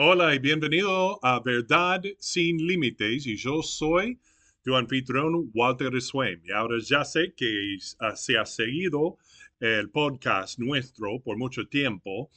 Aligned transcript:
Hola 0.00 0.32
y 0.32 0.38
bienvenido 0.38 1.18
a 1.24 1.40
Verdad 1.40 2.00
sin 2.20 2.56
Límites 2.64 3.26
y 3.26 3.34
yo 3.34 3.64
soy 3.64 4.20
tu 4.62 4.76
anfitrión 4.76 5.50
Walter 5.52 6.00
Swain. 6.00 6.40
Y 6.44 6.52
ahora 6.52 6.76
ya 6.80 7.04
sé 7.04 7.34
que 7.36 7.76
ah, 7.98 8.14
se 8.14 8.38
ha 8.38 8.46
seguido 8.46 9.18
el 9.58 9.90
podcast 9.90 10.60
nuestro 10.60 11.20
por 11.20 11.36
mucho 11.36 11.66
tiempo. 11.66 12.30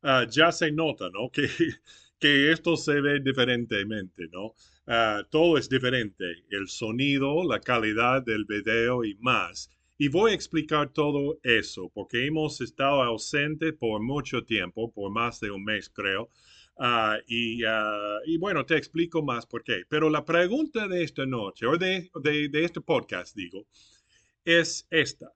Ah, 0.00 0.26
ya 0.30 0.52
se 0.52 0.70
nota, 0.70 1.10
¿no? 1.10 1.28
Que, 1.32 1.48
que 2.20 2.52
esto 2.52 2.76
se 2.76 3.00
ve 3.00 3.18
diferentemente, 3.18 4.28
¿no? 4.30 4.54
Ah, 4.86 5.24
todo 5.28 5.58
es 5.58 5.68
diferente, 5.68 6.24
el 6.50 6.68
sonido, 6.68 7.42
la 7.42 7.58
calidad 7.58 8.22
del 8.22 8.44
video 8.44 9.04
y 9.04 9.16
más. 9.16 9.68
Y 9.98 10.06
voy 10.06 10.30
a 10.30 10.34
explicar 10.34 10.92
todo 10.92 11.40
eso 11.42 11.90
porque 11.92 12.26
hemos 12.26 12.60
estado 12.60 13.02
ausentes 13.02 13.72
por 13.72 14.00
mucho 14.00 14.44
tiempo, 14.44 14.92
por 14.92 15.10
más 15.10 15.40
de 15.40 15.50
un 15.50 15.64
mes 15.64 15.90
creo. 15.90 16.30
Ah, 16.78 17.18
y, 17.26 17.64
ah, 17.64 18.20
y, 18.24 18.38
bueno, 18.38 18.64
te 18.64 18.76
explico 18.76 19.22
más 19.22 19.46
por 19.46 19.64
qué. 19.64 19.82
Pero 19.88 20.08
la 20.08 20.24
pregunta 20.24 20.86
de 20.86 21.02
esta 21.02 21.26
noche, 21.26 21.66
o 21.66 21.76
de, 21.76 22.08
de, 22.22 22.48
de 22.48 22.64
este 22.64 22.80
podcast, 22.80 23.34
digo, 23.34 23.66
es 24.44 24.86
esta. 24.90 25.32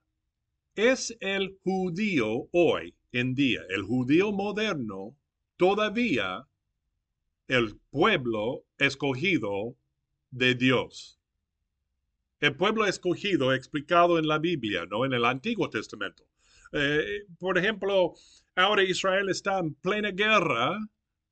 ¿Es 0.75 1.15
el 1.19 1.59
judío 1.63 2.47
hoy 2.51 2.95
en 3.11 3.35
día, 3.35 3.61
el 3.69 3.83
judío 3.83 4.31
moderno, 4.31 5.15
todavía 5.57 6.47
el 7.47 7.79
pueblo 7.91 8.65
escogido 8.77 9.75
de 10.31 10.55
Dios? 10.55 11.19
El 12.39 12.55
pueblo 12.55 12.85
escogido 12.85 13.53
explicado 13.53 14.17
en 14.17 14.27
la 14.27 14.39
Biblia, 14.39 14.85
no 14.89 15.05
en 15.05 15.13
el 15.13 15.25
Antiguo 15.25 15.69
Testamento. 15.69 16.23
Eh, 16.71 17.25
por 17.37 17.57
ejemplo, 17.57 18.13
ahora 18.55 18.83
Israel 18.83 19.29
está 19.29 19.59
en 19.59 19.75
plena 19.75 20.11
guerra 20.11 20.79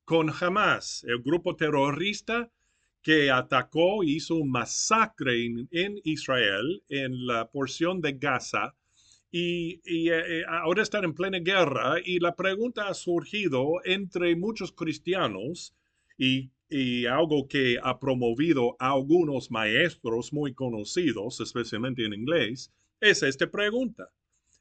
con 0.04 0.30
Hamas, 0.30 1.04
el 1.08 1.22
grupo 1.22 1.56
terrorista 1.56 2.50
que 3.02 3.30
atacó 3.30 4.04
y 4.04 4.16
hizo 4.16 4.36
un 4.36 4.50
masacre 4.50 5.44
en, 5.70 6.00
Israel, 6.04 6.82
en 6.88 7.26
la 7.26 7.50
porción 7.50 8.00
de 8.00 8.12
Gaza, 8.12 8.74
y, 9.30 9.80
eh, 9.84 10.40
eh, 10.40 10.42
ahora 10.46 10.82
están 10.82 11.04
en 11.04 11.14
plena 11.14 11.38
guerra, 11.38 11.96
y 12.04 12.20
la 12.20 12.36
pregunta 12.36 12.88
ha 12.88 12.94
surgido 12.94 13.80
entre 13.84 14.36
muchos 14.36 14.72
cristianos, 14.72 15.74
y, 16.16 16.50
y 16.68 17.06
algo 17.06 17.48
que 17.48 17.78
ha 17.82 17.98
promovido 17.98 18.76
a 18.78 18.92
algunos 18.92 19.50
maestros 19.50 20.32
muy 20.32 20.54
conocidos, 20.54 21.40
especialmente 21.40 22.04
en 22.04 22.14
inglés, 22.14 22.72
es 23.00 23.22
esta 23.22 23.50
pregunta. 23.50 24.10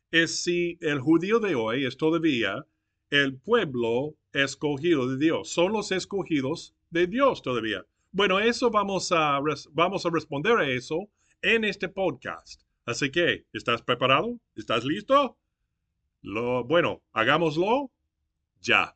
Es 0.10 0.44
si 0.44 0.78
el 0.82 1.00
judío 1.00 1.40
de 1.40 1.56
hoy 1.56 1.86
es 1.86 1.96
todavía 1.96 2.66
el 3.10 3.38
pueblo 3.38 4.16
escogido 4.34 5.08
de 5.08 5.18
Dios. 5.18 5.50
Son 5.50 5.74
los 5.74 5.92
escogidos 5.92 6.76
de 6.90 7.08
Dios 7.08 7.42
todavía. 7.42 7.86
Bueno, 8.12 8.40
eso 8.40 8.70
vamos 8.70 9.12
a, 9.12 9.40
vamos 9.72 10.06
a 10.06 10.10
responder 10.10 10.58
a 10.58 10.70
eso 10.70 11.10
en 11.42 11.64
este 11.64 11.90
podcast. 11.90 12.62
Así 12.86 13.12
que, 13.12 13.46
¿estás 13.54 13.82
preparado? 13.82 14.40
¿Estás 14.56 14.84
listo? 14.84 15.38
Lo, 16.22 16.64
bueno, 16.64 17.02
hagámoslo 17.14 17.92
ya. 18.60 18.96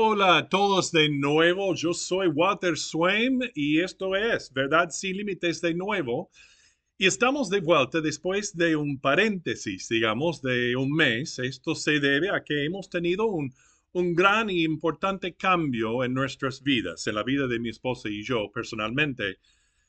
Hola 0.00 0.36
a 0.36 0.48
todos 0.48 0.92
de 0.92 1.08
nuevo, 1.08 1.74
yo 1.74 1.92
soy 1.92 2.28
Walter 2.28 2.78
Swain 2.78 3.40
y 3.52 3.80
esto 3.80 4.14
es 4.14 4.52
Verdad 4.52 4.90
sin 4.90 5.16
Límites 5.16 5.60
de 5.60 5.74
nuevo. 5.74 6.30
Y 6.96 7.06
estamos 7.06 7.50
de 7.50 7.60
vuelta 7.60 8.00
después 8.00 8.56
de 8.56 8.76
un 8.76 9.00
paréntesis, 9.00 9.88
digamos, 9.88 10.40
de 10.40 10.76
un 10.76 10.94
mes. 10.94 11.40
Esto 11.40 11.74
se 11.74 11.98
debe 11.98 12.30
a 12.30 12.44
que 12.44 12.64
hemos 12.64 12.88
tenido 12.88 13.26
un, 13.26 13.52
un 13.90 14.14
gran 14.14 14.50
y 14.50 14.62
importante 14.62 15.34
cambio 15.34 16.04
en 16.04 16.14
nuestras 16.14 16.62
vidas, 16.62 17.04
en 17.08 17.16
la 17.16 17.24
vida 17.24 17.48
de 17.48 17.58
mi 17.58 17.68
esposa 17.68 18.08
y 18.08 18.22
yo 18.22 18.52
personalmente. 18.54 19.38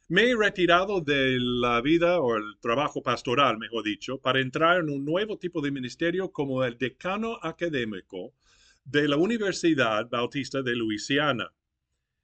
Me 0.07 0.31
he 0.31 0.35
retirado 0.35 1.01
de 1.01 1.37
la 1.39 1.81
vida 1.81 2.19
o 2.19 2.35
el 2.35 2.57
trabajo 2.59 3.03
pastoral, 3.03 3.59
mejor 3.59 3.83
dicho, 3.83 4.17
para 4.17 4.41
entrar 4.41 4.79
en 4.79 4.89
un 4.89 5.05
nuevo 5.05 5.37
tipo 5.37 5.61
de 5.61 5.69
ministerio 5.69 6.31
como 6.31 6.63
el 6.63 6.79
decano 6.79 7.37
académico 7.43 8.33
de 8.89 9.07
la 9.07 9.17
Universidad 9.17 10.09
Bautista 10.09 10.61
de 10.63 10.75
Luisiana. 10.75 11.53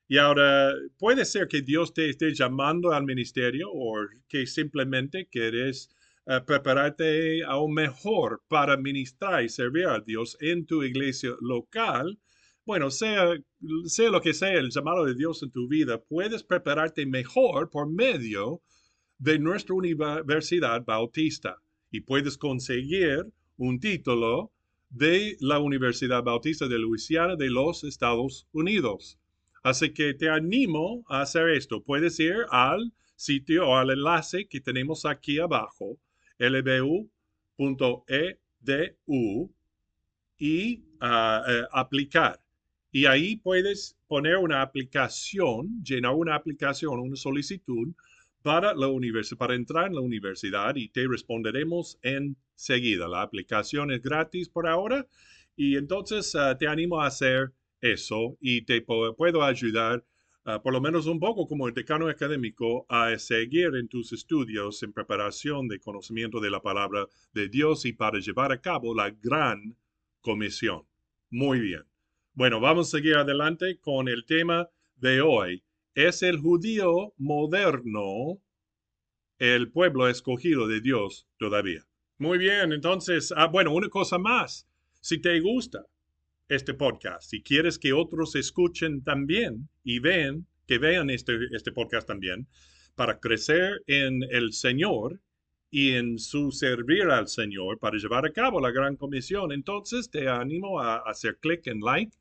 Y 0.07 0.17
ahora 0.17 0.73
puede 0.97 1.25
ser 1.25 1.47
que 1.47 1.61
Dios 1.61 1.93
te 1.93 2.09
esté 2.09 2.33
llamando 2.33 2.91
al 2.91 3.05
ministerio 3.05 3.69
o 3.71 3.95
que 4.27 4.45
simplemente 4.47 5.27
quieres 5.27 5.89
eh, 6.25 6.41
prepararte 6.45 7.43
aún 7.43 7.73
mejor 7.73 8.43
para 8.47 8.77
ministrar 8.77 9.43
y 9.43 9.49
servir 9.49 9.87
a 9.87 9.99
Dios 9.99 10.37
en 10.39 10.65
tu 10.65 10.83
iglesia 10.83 11.31
local. 11.39 12.19
Bueno, 12.65 12.89
sea, 12.89 13.35
sea 13.85 14.09
lo 14.09 14.21
que 14.21 14.33
sea 14.33 14.53
el 14.53 14.71
llamado 14.71 15.05
de 15.05 15.13
Dios 15.13 15.43
en 15.43 15.51
tu 15.51 15.67
vida, 15.67 16.01
puedes 16.03 16.43
prepararte 16.43 17.05
mejor 17.05 17.69
por 17.69 17.87
medio 17.87 18.61
de 19.19 19.37
nuestra 19.37 19.75
Universidad 19.75 20.83
Bautista 20.83 21.61
y 21.91 22.01
puedes 22.01 22.37
conseguir 22.37 23.31
un 23.57 23.79
título 23.79 24.54
de 24.89 25.37
la 25.39 25.59
Universidad 25.59 26.23
Bautista 26.23 26.67
de 26.67 26.79
Luisiana 26.79 27.35
de 27.35 27.49
los 27.49 27.83
Estados 27.83 28.47
Unidos. 28.51 29.19
Así 29.63 29.91
que 29.93 30.13
te 30.13 30.29
animo 30.29 31.03
a 31.07 31.21
hacer 31.21 31.49
esto. 31.49 31.83
Puedes 31.83 32.19
ir 32.19 32.35
al 32.51 32.93
sitio 33.15 33.67
o 33.67 33.75
al 33.75 33.89
enlace 33.89 34.47
que 34.47 34.61
tenemos 34.61 35.05
aquí 35.05 35.39
abajo, 35.39 35.97
lbu.edu, 36.37 36.85
y 40.37 40.83
ah, 40.99 41.43
eh, 41.47 41.63
aplicar. 41.71 42.41
Y 42.91 43.05
ahí 43.05 43.37
puedes 43.37 43.97
poner 44.07 44.37
una 44.37 44.61
aplicación, 44.61 45.83
llenar 45.83 46.13
una 46.13 46.35
aplicación, 46.35 46.99
una 46.99 47.15
solicitud 47.15 47.93
para 48.41 48.73
la 48.75 48.87
para 49.37 49.55
entrar 49.55 49.87
en 49.87 49.95
la 49.95 50.01
universidad 50.01 50.75
y 50.75 50.89
te 50.89 51.07
responderemos 51.07 51.97
enseguida. 52.55 53.07
La 53.07 53.21
aplicación 53.21 53.91
es 53.91 54.01
gratis 54.01 54.49
por 54.49 54.67
ahora 54.67 55.07
y 55.55 55.77
entonces 55.77 56.33
ah, 56.35 56.57
te 56.57 56.67
animo 56.67 57.01
a 57.01 57.07
hacer 57.07 57.53
eso 57.81 58.37
y 58.39 58.63
te 58.63 58.81
puedo 58.81 59.43
ayudar 59.43 60.03
ah, 60.45 60.61
por 60.61 60.73
lo 60.73 60.81
menos 60.81 61.05
un 61.05 61.19
poco 61.19 61.47
como 61.47 61.67
el 61.67 61.73
decano 61.73 62.07
académico 62.07 62.85
a 62.89 63.17
seguir 63.17 63.75
en 63.75 63.87
tus 63.87 64.11
estudios 64.13 64.81
en 64.83 64.93
preparación 64.93 65.67
de 65.67 65.79
conocimiento 65.79 66.39
de 66.39 66.49
la 66.49 66.61
palabra 66.61 67.07
de 67.33 67.49
Dios 67.49 67.85
y 67.85 67.93
para 67.93 68.19
llevar 68.19 68.51
a 68.51 68.61
cabo 68.61 68.95
la 68.95 69.11
gran 69.11 69.77
comisión. 70.21 70.83
Muy 71.29 71.59
bien. 71.59 71.83
Bueno, 72.33 72.59
vamos 72.59 72.87
a 72.87 72.97
seguir 72.97 73.15
adelante 73.15 73.77
con 73.79 74.07
el 74.07 74.25
tema 74.25 74.69
de 74.95 75.21
hoy 75.21 75.63
es 75.95 76.23
el 76.23 76.39
judío 76.39 77.13
moderno 77.17 78.41
el 79.39 79.71
pueblo 79.71 80.07
escogido 80.09 80.67
de 80.67 80.81
Dios 80.81 81.27
todavía. 81.37 81.85
Muy 82.17 82.37
bien, 82.37 82.71
entonces, 82.71 83.33
ah, 83.35 83.47
bueno, 83.47 83.73
una 83.73 83.89
cosa 83.89 84.17
más. 84.17 84.65
Si 85.01 85.19
te 85.19 85.37
gusta 85.41 85.85
este 86.47 86.73
podcast, 86.73 87.29
si 87.29 87.43
quieres 87.43 87.77
que 87.77 87.91
otros 87.91 88.35
escuchen 88.35 89.03
también 89.03 89.67
y 89.83 89.99
vean, 89.99 90.47
que 90.65 90.77
vean 90.77 91.09
este, 91.09 91.37
este 91.51 91.73
podcast 91.73 92.07
también, 92.07 92.47
para 92.95 93.19
crecer 93.19 93.81
en 93.87 94.23
el 94.31 94.53
Señor 94.53 95.19
y 95.69 95.91
en 95.91 96.17
su 96.17 96.51
servir 96.51 97.03
al 97.09 97.27
Señor 97.27 97.79
para 97.79 97.97
llevar 97.97 98.25
a 98.25 98.31
cabo 98.31 98.61
la 98.61 98.71
gran 98.71 98.95
comisión, 98.95 99.51
entonces 99.51 100.09
te 100.09 100.29
animo 100.29 100.79
a 100.79 100.99
hacer 100.99 101.37
clic 101.39 101.67
en 101.67 101.81
like 101.81 102.15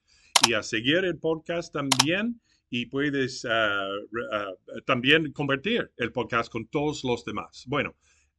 y 0.49 0.55
a 0.55 0.65
seguir 0.65 1.05
el 1.05 1.19
podcast 1.19 1.73
también 1.73 2.41
y 2.69 2.87
puedes 2.87 3.45
ah, 3.45 3.87
ah, 4.33 4.53
también 4.85 5.31
convertir 5.31 5.93
el 5.97 6.11
podcast 6.11 6.51
con 6.51 6.67
todos 6.67 7.05
los 7.05 7.25
demás. 7.25 7.65
Bueno, 7.69 7.95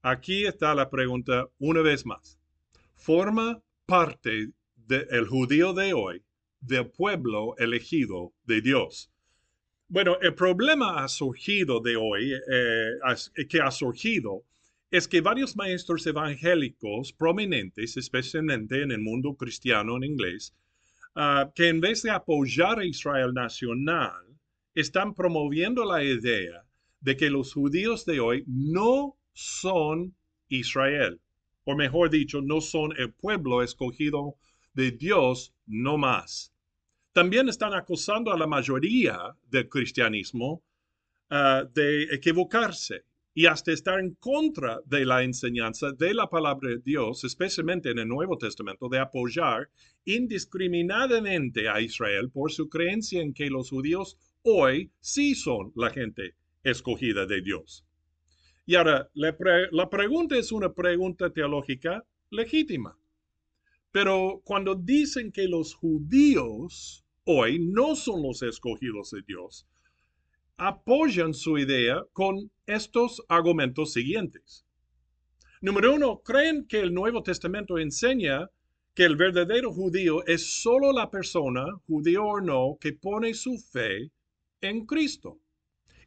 aquí 0.05 0.45
está 0.45 0.75
la 0.75 0.91
pregunta 0.91 1.49
una 1.57 1.81
vez 1.81 2.05
más. 2.05 2.39
¿Forma 2.93 3.59
parte 3.87 4.51
del 4.75 5.25
judío 5.25 5.73
de 5.73 5.93
hoy 5.93 6.23
del 6.59 6.91
pueblo 6.91 7.55
elegido 7.57 8.31
de 8.43 8.61
Dios? 8.61 9.11
Bueno, 9.87 10.17
el 10.21 10.35
problema 10.35 11.03
ha 11.03 11.07
surgido 11.07 11.79
de 11.79 11.95
hoy, 11.95 12.33
eh, 12.33 13.45
que 13.49 13.59
ha 13.59 13.71
surgido, 13.71 14.43
es 14.91 15.07
que 15.07 15.21
varios 15.21 15.55
maestros 15.55 16.05
evangélicos 16.05 17.11
prominentes, 17.11 17.97
especialmente 17.97 18.83
en 18.83 18.91
el 18.91 18.99
mundo 18.99 19.35
cristiano 19.35 19.97
en 19.97 20.03
inglés, 20.03 20.55
ah, 21.15 21.51
que 21.55 21.67
en 21.67 21.81
vez 21.81 22.03
de 22.03 22.11
apoyar 22.11 22.77
a 22.77 22.85
Israel 22.85 23.33
nacional, 23.33 24.23
están 24.75 25.15
promoviendo 25.15 25.83
la 25.83 26.03
idea 26.03 26.63
de 26.99 27.17
que 27.17 27.31
los 27.31 27.53
judíos 27.53 28.05
de 28.05 28.19
hoy 28.19 28.43
no 28.45 29.17
son 29.35 30.15
Israel, 30.47 31.19
o 31.65 31.75
mejor 31.75 32.09
dicho, 32.09 32.41
no 32.41 32.61
son 32.61 32.93
el 32.97 33.11
pueblo 33.13 33.61
escogido 33.61 34.37
de 34.73 34.91
Dios 34.91 35.53
no 35.67 35.97
más. 35.97 36.53
También 37.11 37.49
están 37.49 37.73
acusando 37.73 38.31
a 38.31 38.37
la 38.37 38.47
mayoría 38.47 39.35
del 39.49 39.69
cristianismo 39.69 40.63
ah, 41.29 41.63
de 41.73 42.03
equivocarse 42.03 43.03
y 43.33 43.45
hasta 43.47 43.73
estar 43.73 43.99
en 43.99 44.15
contra 44.15 44.79
de 44.85 45.05
la 45.05 45.21
enseñanza 45.23 45.91
de 45.91 46.13
la 46.13 46.29
palabra 46.29 46.69
de 46.69 46.79
Dios, 46.79 47.25
especialmente 47.25 47.89
en 47.89 47.99
el 47.99 48.07
Nuevo 48.07 48.37
Testamento, 48.37 48.87
de 48.87 48.99
apoyar 48.99 49.69
indiscriminadamente 50.05 51.67
a 51.67 51.81
Israel 51.81 52.29
por 52.31 52.51
su 52.53 52.69
creencia 52.69 53.21
en 53.21 53.33
que 53.33 53.49
los 53.49 53.69
judíos 53.69 54.17
hoy 54.43 54.91
sí 55.01 55.35
son 55.35 55.73
la 55.75 55.89
gente 55.89 56.35
escogida 56.63 57.25
de 57.25 57.41
Dios. 57.41 57.85
Y 58.65 58.75
ahora, 58.75 59.09
la, 59.13 59.89
pregunta 59.89 60.37
es 60.37 60.51
una 60.51 60.73
pregunta 60.73 61.29
teológica 61.29 62.03
legítima. 62.31 62.97
Pero 63.91 64.41
cuando 64.43 64.75
dicen 64.75 65.31
que 65.31 65.47
los 65.47 65.75
judíos 65.75 67.05
hoy 67.25 67.59
no 67.59 67.95
son 67.95 68.23
los 68.23 68.41
escogidos 68.41 69.11
de 69.11 69.21
Dios, 69.21 69.67
apoyan 70.57 71.33
su 71.33 71.57
idea 71.57 72.03
con 72.11 72.51
estos 72.65 73.23
argumentos 73.29 73.93
siguientes. 73.93 74.65
Número 75.61 75.93
uno, 75.93 76.21
creen 76.21 76.65
que 76.65 76.79
el 76.79 76.93
Nuevo 76.93 77.21
Testamento 77.23 77.77
enseña 77.77 78.49
que 78.95 79.03
el 79.03 79.15
verdadero 79.15 79.71
judío 79.71 80.25
es 80.25 80.61
solo 80.61 80.91
la 80.91 81.11
persona, 81.11 81.65
judío 81.85 82.25
o 82.25 82.41
no, 82.41 82.77
que 82.79 82.93
pone 82.93 83.33
su 83.33 83.57
fe 83.59 84.11
en 84.61 84.85
Cristo. 84.85 85.37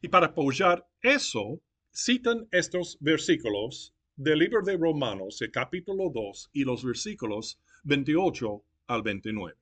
Y 0.01 0.09
para 0.09 0.27
apoyar 0.27 0.87
eso, 1.03 1.61
citan 1.93 2.49
estos 2.51 2.97
versículos 3.01 3.95
del 4.17 4.41
libro 4.41 4.63
de 4.63 4.77
Romanos, 4.77 5.41
el 5.43 5.51
capítulo 5.51 6.11
2, 6.13 6.51
y 6.53 6.65
los 6.65 6.85
versículos 6.85 7.61
28 7.85 8.63
al 8.89 9.03
29. 9.03 9.57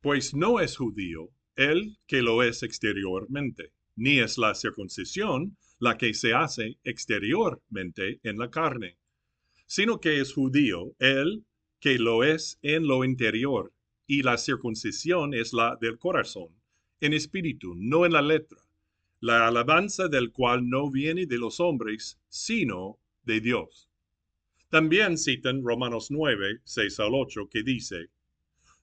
Pues 0.00 0.34
no 0.34 0.60
es 0.60 0.76
judío 0.76 1.30
el 1.56 1.98
que 2.06 2.22
lo 2.22 2.42
es 2.42 2.62
exteriormente 2.62 3.72
ni 3.96 4.20
es 4.20 4.38
la 4.38 4.54
circuncisión 4.54 5.56
la 5.78 5.98
que 5.98 6.14
se 6.14 6.34
hace 6.34 6.78
exteriormente 6.84 8.20
en 8.22 8.38
la 8.38 8.50
carne, 8.50 8.98
sino 9.66 10.00
que 10.00 10.20
es 10.20 10.32
judío 10.32 10.94
el 10.98 11.44
que 11.80 11.98
lo 11.98 12.24
es 12.24 12.58
en 12.62 12.86
lo 12.86 13.04
interior, 13.04 13.72
y 14.06 14.22
la 14.22 14.38
circuncisión 14.38 15.34
es 15.34 15.52
la 15.52 15.76
del 15.80 15.98
corazón, 15.98 16.48
en 17.00 17.12
espíritu, 17.12 17.74
no 17.76 18.06
en 18.06 18.12
la 18.12 18.22
letra, 18.22 18.58
la 19.20 19.46
alabanza 19.46 20.08
del 20.08 20.30
cual 20.30 20.68
no 20.68 20.90
viene 20.90 21.24
de 21.24 21.38
los 21.38 21.58
hombres, 21.58 22.20
sino 22.28 22.98
de 23.24 23.40
Dios. 23.40 23.88
También 24.68 25.16
citan 25.16 25.64
Romanos 25.64 26.10
9, 26.10 26.60
6 26.64 27.00
al 27.00 27.14
8, 27.14 27.48
que 27.48 27.62
dice, 27.62 28.10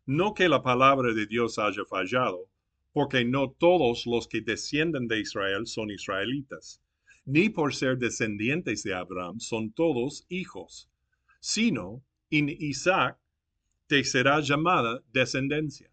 No 0.08 0.34
que 0.34 0.50
la 0.50 0.64
palabra 0.64 1.14
de 1.14 1.28
Dios 1.28 1.60
haya 1.60 1.86
fallado, 1.86 2.50
porque 2.94 3.24
no 3.24 3.52
todos 3.52 4.08
los 4.08 4.28
que 4.28 4.42
descienden 4.42 5.08
de 5.08 5.20
Israel 5.20 5.68
son 5.68 5.92
israelitas, 5.92 6.82
ni 7.26 7.50
por 7.50 7.76
ser 7.76 7.98
descendientes 8.00 8.84
de 8.84 8.96
Abraham 8.96 9.40
son 9.40 9.72
todos 9.72 10.26
hijos, 10.30 10.90
sino 11.40 12.04
en 12.32 12.50
Isaac 12.50 13.20
te 13.86 14.04
será 14.04 14.40
llamada 14.40 15.04
descendencia. 15.12 15.92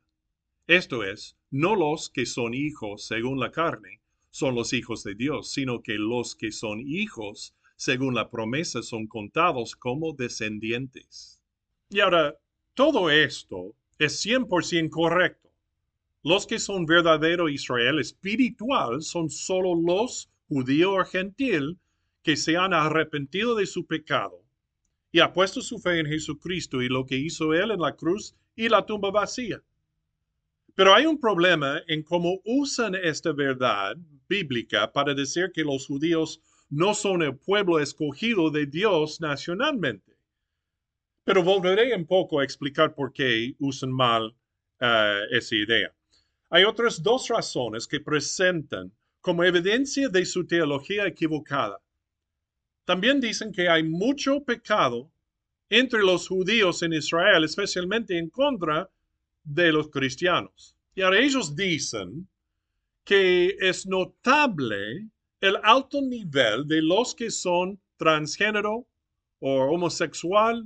Esto 0.67 1.05
es, 1.05 1.37
no 1.51 1.75
los 1.77 2.09
que 2.09 2.25
son 2.25 2.55
hijos 2.55 3.07
según 3.07 3.39
la 3.39 3.51
carne 3.51 4.00
son 4.31 4.55
los 4.55 4.73
hijos 4.73 5.03
de 5.03 5.15
Dios, 5.15 5.51
sino 5.53 5.83
que 5.83 5.95
los 5.95 6.35
que 6.35 6.53
son 6.53 6.81
hijos 6.87 7.55
según 7.77 8.15
la 8.15 8.31
promesa 8.31 8.83
son 8.83 9.07
contados 9.07 9.75
como 9.75 10.13
descendientes. 10.13 11.41
Y 11.89 12.01
ahora, 12.01 12.37
todo 12.75 13.11
esto 13.11 13.75
es 13.99 14.25
100% 14.25 14.91
correcto. 14.91 15.51
Los 16.23 16.47
que 16.47 16.59
son 16.59 16.85
verdadero 16.85 17.49
Israel 17.49 17.99
espiritual 17.99 19.03
son 19.03 19.31
solo 19.31 19.75
los 19.75 20.31
judíos 20.49 20.95
o 20.99 21.05
gentil 21.05 21.79
que 22.23 22.37
se 22.37 22.57
han 22.57 22.75
arrepentido 22.75 23.55
de 23.55 23.67
su 23.67 23.87
pecado 23.87 24.45
y 25.13 25.21
ha 25.21 25.33
puesto 25.33 25.63
su 25.63 25.79
fe 25.79 25.99
en 25.99 26.07
Jesucristo 26.07 26.83
y 26.83 26.89
lo 26.89 27.07
que 27.07 27.17
hizo 27.17 27.55
Él 27.55 27.71
en 27.71 27.81
la 27.81 27.97
cruz 27.97 28.35
y 28.55 28.69
la 28.69 28.85
tumba 28.85 29.11
vacía. 29.11 29.63
Pero 30.75 30.95
hay 30.95 31.07
un 31.07 31.19
problema 31.19 31.81
en 31.89 32.03
cómo 32.03 32.41
usan 32.45 32.95
esta 32.95 33.33
verdad 33.33 33.97
bíblica 34.31 34.91
para 34.91 35.13
decir 35.13 35.51
que 35.53 35.65
los 35.65 35.87
judíos 35.87 36.41
no 36.71 36.95
son 36.95 37.23
el 37.23 37.37
pueblo 37.37 37.81
escogido 37.81 38.51
de 38.51 38.65
Dios 38.67 39.21
nacionalmente. 39.21 40.17
Pero 41.25 41.43
volveré 41.43 41.95
un 41.95 42.07
poco 42.07 42.39
a 42.39 42.45
explicar 42.45 42.95
por 42.95 43.13
qué 43.13 43.55
usan 43.59 43.91
mal 43.91 44.35
eh, 44.79 45.21
esa 45.33 45.57
idea. 45.57 45.95
Hay 46.49 46.65
otras 46.65 47.03
dos 47.03 47.29
razones 47.29 47.87
que 47.87 48.01
presentan 48.01 48.93
como 49.21 49.45
evidencia 49.45 50.09
de 50.09 50.25
su 50.25 50.47
teología 50.47 51.07
equivocada. 51.07 51.79
También 52.85 53.21
dicen 53.21 53.53
que 53.53 53.69
hay 53.69 53.83
mucho 53.83 54.43
pecado 54.45 55.11
entre 55.69 56.03
los 56.03 56.27
judíos 56.27 56.83
en 56.83 56.93
Israel, 56.93 57.45
especialmente 57.45 58.19
en 58.19 58.31
contra 58.31 58.91
de 59.45 59.73
los 59.73 59.89
cristianos. 59.91 60.75
Y 60.95 61.03
ahora 61.03 61.21
ellos 61.21 61.55
dicen 61.55 62.29
que 63.11 63.57
es 63.59 63.89
notable 63.89 65.09
el 65.41 65.57
alto 65.65 66.01
nivel 66.01 66.69
de 66.69 66.81
los 66.81 67.13
que 67.13 67.29
son 67.33 67.81
transgénero 67.97 68.87
o 69.41 69.63
homosexual, 69.65 70.65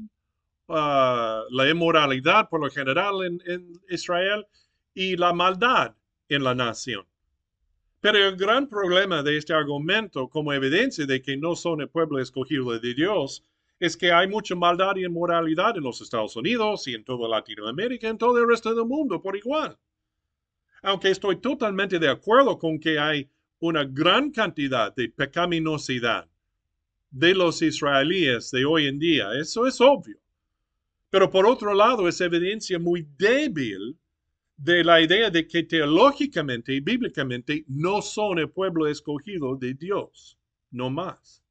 ah, 0.69 1.43
la 1.49 1.70
inmoralidad 1.70 2.50
por 2.50 2.61
lo 2.61 2.69
general 2.69 3.14
en 3.46 3.73
Israel 3.88 4.46
y 4.93 5.17
la 5.17 5.32
maldad 5.32 5.96
en 6.29 6.44
la 6.44 6.55
nación. 6.55 7.06
Pero 8.02 8.19
el 8.19 8.37
gran 8.37 8.69
problema 8.69 9.23
de 9.23 9.38
este 9.38 9.55
argumento 9.55 10.29
como 10.29 10.52
evidencia 10.52 11.06
de 11.06 11.23
que 11.23 11.38
no 11.38 11.56
son 11.56 11.81
el 11.81 11.88
pueblo 11.88 12.19
escogido 12.19 12.79
de 12.79 12.93
Dios 12.93 13.43
es 13.81 13.97
que 13.97 14.12
hay 14.12 14.29
mucha 14.29 14.55
maldad 14.55 14.97
y 14.97 15.06
inmoralidad 15.06 15.79
en 15.79 15.85
los 15.85 16.02
Estados 16.02 16.37
Unidos 16.37 16.87
y 16.88 16.94
en 16.94 17.05
toda 17.05 17.26
Latinoamérica 17.26 18.06
y 18.06 18.11
en 18.11 18.19
todo 18.19 18.37
el 18.37 18.47
resto 18.47 18.75
del 18.75 18.85
mundo 18.85 19.23
por 19.23 19.35
igual. 19.35 19.79
Aunque 20.84 21.10
estoy 21.10 21.36
totalmente 21.36 21.98
de 21.98 22.08
acuerdo 22.08 22.58
con 22.58 22.78
que 22.78 22.98
hay 22.98 23.28
una 23.58 23.84
gran 23.84 24.31
cantidad 24.31 24.94
de 24.94 25.08
pecaminosidad 25.08 26.28
de 27.10 27.34
los 27.34 27.62
israelíes 27.62 28.50
de 28.50 28.66
hoy 28.66 28.86
en 28.86 28.98
día, 28.98 29.31
eso 29.32 29.66
es 29.66 29.81
obvio. 29.81 30.19
Pero 31.08 31.31
por 31.31 31.46
otro 31.46 31.72
lado, 31.72 32.06
es 32.06 32.20
evidencia 32.20 32.78
muy 32.78 33.06
débil 33.16 33.96
de 34.58 34.84
la 34.84 35.00
idea 35.00 35.31
de 35.31 35.46
que 35.48 35.62
teológicamente 35.62 36.75
y 36.75 36.81
bíblicamente 36.81 37.64
no 37.66 38.02
son 38.02 38.38
el 38.38 38.50
pueblo 38.50 38.87
escogido 38.87 39.56
de 39.56 39.72
Dios, 39.72 40.38
no 40.70 40.90
más. 40.90 41.42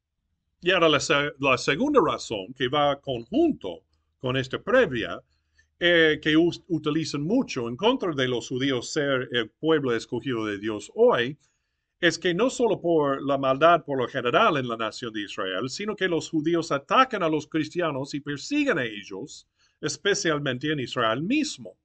Y 0.62 0.70
ahora 0.70 0.90
la, 0.90 1.58
segunda 1.58 2.00
razón 2.06 2.54
que 2.54 2.68
va 2.68 3.02
conjunto 3.02 3.84
con 4.20 4.38
esta 4.38 4.62
previa, 4.62 5.20
eh, 5.86 6.22
que 6.22 6.38
utilizan 6.38 7.24
mucho 7.24 7.68
en 7.68 7.76
contra 7.76 8.14
de 8.14 8.30
los 8.30 8.48
judíos 8.48 8.94
ser 8.94 9.28
el 9.34 9.50
pueblo 9.50 9.94
escogido 9.94 10.46
de 10.46 10.58
Dios 10.58 10.90
hoy, 10.96 11.38
es 12.00 12.18
que 12.18 12.34
no 12.34 12.50
solo 12.50 12.80
por 12.80 13.22
la 13.22 13.38
maldad 13.38 13.84
por 13.84 13.98
lo 13.98 14.08
general 14.08 14.56
en 14.56 14.70
la 14.70 14.78
nación 14.78 15.12
de 15.12 15.24
Israel, 15.24 15.70
sino 15.70 15.94
que 15.94 16.08
los 16.08 16.30
judíos 16.30 16.72
atacan 16.72 17.22
a 17.22 17.28
los 17.28 17.48
cristianos 17.48 18.14
y 18.14 18.22
persiguen 18.22 18.80
a 18.80 18.86
ellos, 18.86 19.46
especialmente 19.82 20.72
en 20.72 20.80
Israel 20.80 21.22
mismo. 21.22 21.76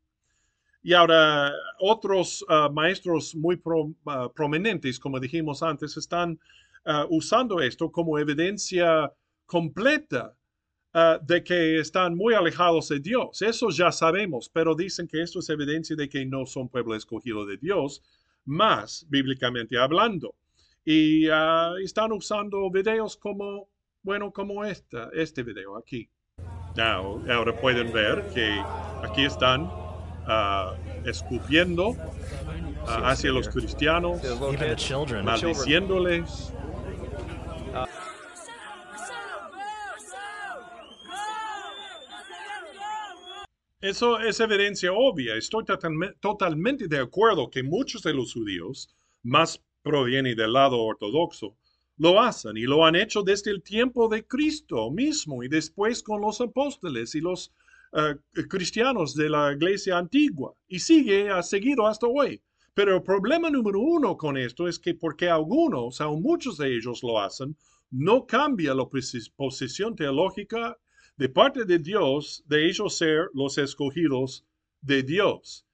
Y 0.81 0.93
ahora 0.93 1.52
otros 1.81 2.45
ah, 2.49 2.71
maestros 2.73 3.35
muy 3.35 3.61
ah, 4.07 4.31
prominentes, 4.33 5.00
como 5.00 5.19
dijimos 5.19 5.61
antes, 5.61 5.97
están 5.97 6.38
ah, 6.85 7.05
usando 7.11 7.61
esto 7.61 7.90
como 7.90 8.17
evidencia 8.17 9.12
completa 9.45 10.38
de 11.23 11.45
que 11.45 11.78
están 11.78 12.16
muy 12.16 12.35
alejados 12.35 12.88
de 12.88 12.99
Dios. 12.99 13.42
Eso 13.42 13.71
ya 13.71 13.92
sabemos, 13.92 14.49
pero 14.49 14.75
dicen 14.75 15.07
que 15.07 15.23
esto 15.23 15.38
es 15.38 15.49
evidencia 15.49 15.95
de 15.95 16.09
que 16.09 16.25
no 16.25 16.47
son 16.47 16.68
pueblo 16.68 16.95
escogido 16.95 17.47
de 17.47 17.57
Dios, 17.57 18.02
más 18.45 19.07
bíblicamente 19.09 19.78
hablando. 19.78 20.35
Y 20.85 21.28
están 21.85 22.12
usando 22.12 22.71
videos 22.71 23.16
como, 23.16 23.68
bueno, 24.02 24.33
como 24.33 24.64
esta, 24.64 25.11
este 25.12 25.42
video 25.42 25.76
aquí. 25.76 26.09
ahora 27.28 27.61
pueden 27.61 27.92
ver 27.92 28.28
que 28.33 28.61
aquí 29.02 29.25
están 29.25 29.62
uh, 30.28 30.75
escupiendo 31.04 31.88
uh, 31.88 31.97
hacia 32.87 33.33
los 33.33 33.49
cristianos, 33.49 34.21
maldiciéndoles. 35.25 36.52
Eso 43.80 44.18
es 44.18 44.40
evidencia 44.40 44.92
obvia. 44.92 45.37
Estoy 45.37 45.64
totalmente 46.18 46.88
de 46.88 46.99
acuerdo 46.99 47.49
que 47.49 47.62
muchos 47.62 48.02
de 48.02 48.12
los 48.12 48.32
judíos, 48.32 48.92
más 49.23 49.62
provienen 49.82 50.37
del 50.37 50.52
lado 50.52 50.80
ortodoxo, 50.80 51.56
lo 51.97 52.20
hacen 52.20 52.56
y 52.56 52.62
lo 52.62 52.85
han 52.85 52.97
hecho 52.97 53.23
desde 53.23 53.52
el 53.52 53.62
tiempo 53.62 54.08
de 54.08 54.26
Cristo 54.26 54.90
mismo 54.90 55.44
y 55.44 55.49
después 55.49 56.02
con 56.02 56.20
los 56.20 56.40
apóstoles 56.40 57.14
y 57.14 57.20
los 57.20 57.52
eh, 57.92 58.16
cristianos 58.49 59.14
de 59.14 59.30
la 59.30 59.52
iglesia 59.52 59.97
antigua 59.97 60.54
y 60.66 60.80
sigue, 60.80 61.30
ha 61.30 61.44
seguido 61.44 61.87
hasta 61.87 62.08
hoy. 62.08 62.42
Pero 62.75 62.97
el 62.97 63.02
problema 63.04 63.49
número 63.49 63.78
uno 63.78 64.16
con 64.16 64.37
esto 64.37 64.66
es 64.66 64.80
que 64.80 64.94
porque 64.94 65.28
algunos, 65.28 66.00
aún 66.00 66.20
muchos 66.20 66.58
de 66.58 66.75
ellos 66.75 67.04
lo 67.04 67.20
hacen, 67.20 67.56
no 67.92 68.26
cambia 68.26 68.75
la 68.75 68.88
posición 69.37 69.94
teológica 69.94 70.76
de 71.18 71.28
parte 71.28 71.64
de 71.64 71.78
Dios 71.78 72.44
de 72.46 72.68
ellos 72.68 72.96
ser 72.96 73.28
los 73.34 73.58
escogidos 73.58 74.44
de 74.80 75.02
Dios. 75.02 75.66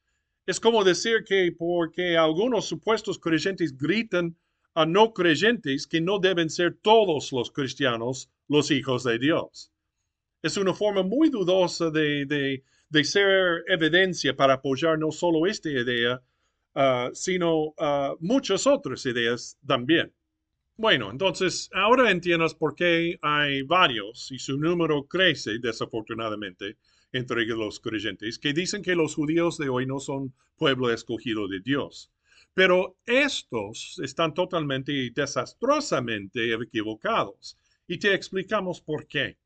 Es 0.46 0.58
como 0.58 0.82
decir 0.82 1.22
que 1.24 1.52
porque 1.52 2.16
algunos 2.16 2.64
supuestos 2.64 3.18
creyentes 3.18 3.76
gritan 3.76 4.36
a 4.74 4.86
no 4.86 5.12
creyentes 5.12 5.86
que 5.86 6.00
no 6.00 6.18
deben 6.18 6.48
ser 6.48 6.78
todos 6.82 7.30
los 7.30 7.50
cristianos 7.50 8.30
los 8.48 8.70
hijos 8.70 9.04
de 9.04 9.18
Dios. 9.18 9.70
Es 10.42 10.56
una 10.56 10.74
forma 10.74 11.02
muy 11.02 11.28
dudosa 11.28 11.90
de, 11.90 12.62
ser 13.02 13.64
evidencia 13.68 14.34
para 14.34 14.54
apoyar 14.54 14.98
no 14.98 15.10
solo 15.10 15.46
esta 15.46 15.70
idea, 15.70 16.22
ah, 16.74 17.10
sino 17.12 17.66
uh, 17.66 18.16
muchas 18.20 18.66
otras 18.66 19.04
ideas 19.06 19.58
también. 19.66 20.12
Bueno, 20.76 21.12
entonces 21.12 21.70
ahora 21.72 22.10
entiendes 22.10 22.52
por 22.52 22.74
qué 22.74 23.16
hay 23.22 23.62
varios, 23.62 24.32
y 24.32 24.40
su 24.40 24.58
número 24.58 25.06
crece 25.06 25.60
desafortunadamente 25.60 26.78
entre 27.12 27.46
los 27.46 27.78
creyentes, 27.78 28.40
que 28.40 28.52
dicen 28.52 28.82
que 28.82 28.96
los 28.96 29.14
judíos 29.14 29.56
de 29.56 29.68
hoy 29.68 29.86
no 29.86 30.00
son 30.00 30.34
pueblo 30.56 30.90
escogido 30.90 31.46
de 31.46 31.60
Dios. 31.60 32.10
Pero 32.54 32.96
estos 33.06 34.00
están 34.02 34.34
totalmente 34.34 34.92
y 34.92 35.10
desastrosamente 35.10 36.52
equivocados. 36.54 37.56
Y 37.86 37.98
te 37.98 38.12
explicamos 38.12 38.80
por 38.80 39.06
qué. 39.06 39.38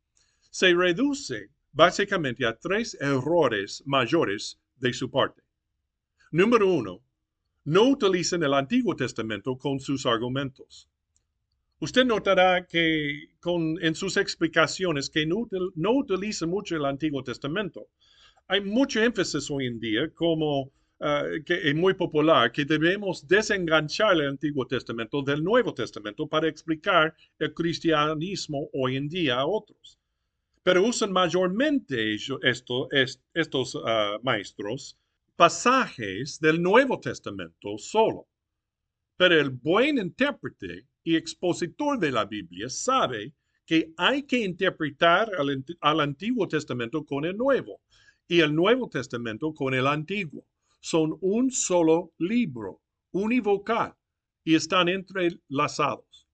Se 0.48 0.72
reduce 0.72 1.50
básicamente 1.72 2.46
a 2.46 2.56
tres 2.56 2.96
errores 3.00 3.82
mayores 3.84 4.58
de 4.76 4.94
su 4.94 5.10
parte. 5.10 5.42
Número 6.30 6.72
uno, 6.72 7.02
no 7.64 7.82
utilizan 7.90 8.42
el 8.42 8.54
Antiguo 8.54 8.96
Testamento 8.96 9.58
con 9.58 9.78
sus 9.78 10.06
argumentos. 10.06 10.88
Usted 11.80 12.04
notará 12.04 12.66
que 12.66 13.28
en 13.80 13.94
sus 13.94 14.16
explicaciones 14.16 15.08
que 15.08 15.24
no, 15.24 15.48
no 15.76 15.92
utiliza 15.92 16.44
mucho 16.46 16.76
el 16.76 16.84
Antiguo 16.84 17.22
Testamento. 17.22 17.86
Hay 18.48 18.60
mucho 18.60 19.00
énfasis 19.00 19.48
hoy 19.50 19.66
en 19.66 19.78
día, 19.78 20.10
como 20.12 20.72
ah, 21.00 21.24
que 21.46 21.68
es 21.68 21.74
muy 21.76 21.94
popular, 21.94 22.50
que 22.50 22.64
debemos 22.64 23.28
desenganchar 23.28 24.14
el 24.14 24.28
Antiguo 24.28 24.66
Testamento 24.66 25.22
del 25.22 25.44
Nuevo 25.44 25.72
Testamento 25.72 26.26
para 26.26 26.48
explicar 26.48 27.14
el 27.38 27.54
cristianismo 27.54 28.68
hoy 28.72 28.96
en 28.96 29.08
día 29.08 29.36
a 29.36 29.46
otros. 29.46 29.98
Pero 30.64 30.84
usan 30.84 31.12
mayormente 31.12 32.16
esto, 32.42 32.88
estos 33.34 33.78
ah, 33.86 34.18
maestros 34.22 34.98
pasajes 35.36 36.40
del 36.40 36.60
Nuevo 36.60 36.98
Testamento 36.98 37.78
solo. 37.78 38.26
Pero 39.16 39.40
el 39.40 39.50
buen 39.50 39.98
intérprete 39.98 40.86
y 41.08 41.16
expositor 41.16 41.98
de 41.98 42.12
la 42.12 42.26
Biblia 42.26 42.68
sabe 42.68 43.32
que 43.64 43.94
hay 43.96 44.24
que 44.24 44.44
interpretar 44.44 45.30
al, 45.80 46.00
Antiguo 46.00 46.46
Testamento 46.46 47.02
con 47.06 47.24
el 47.24 47.34
Nuevo 47.34 47.80
y 48.28 48.40
el 48.40 48.54
Nuevo 48.54 48.90
Testamento 48.90 49.54
con 49.54 49.72
el 49.72 49.86
Antiguo. 49.86 50.44
Son 50.80 51.16
un 51.22 51.50
solo 51.50 52.12
libro, 52.18 52.82
univocal, 53.12 53.94
y 54.44 54.54
están 54.54 54.90
entrelazados. 54.90 56.28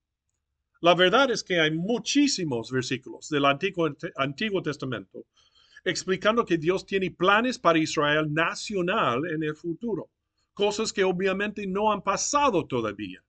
La 0.80 0.96
verdad 0.96 1.30
es 1.30 1.44
que 1.44 1.60
hay 1.60 1.70
muchísimos 1.70 2.72
versículos 2.72 3.28
del 3.28 3.44
Antiguo, 3.44 3.88
Antiguo 4.16 4.60
Testamento 4.60 5.24
explicando 5.84 6.44
que 6.44 6.58
Dios 6.58 6.84
tiene 6.84 7.12
planes 7.12 7.60
para 7.60 7.78
Israel 7.78 8.32
nacional 8.32 9.20
en 9.30 9.44
el 9.44 9.54
futuro, 9.54 10.10
cosas 10.52 10.92
que 10.92 11.04
obviamente 11.04 11.64
no 11.64 11.92
han 11.92 12.02
pasado 12.02 12.66
todavía 12.66 13.22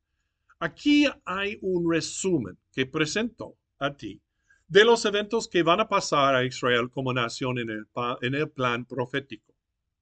Aquí 0.60 1.06
hay 1.26 1.58
un 1.62 1.92
resumen 1.92 2.58
que 2.72 2.86
presento 2.86 3.58
a 3.78 3.96
ti 3.96 4.22
de 4.68 4.86
los 4.86 5.06
eventos 5.06 5.48
que 5.48 5.64
van 5.64 5.80
a 5.80 5.90
pasar 5.90 6.34
a 6.36 6.46
Israel 6.46 6.90
como 6.90 7.14
nación 7.14 7.60
en 7.60 7.70
el, 7.70 8.50
plan 8.50 8.86
profético. 8.86 9.54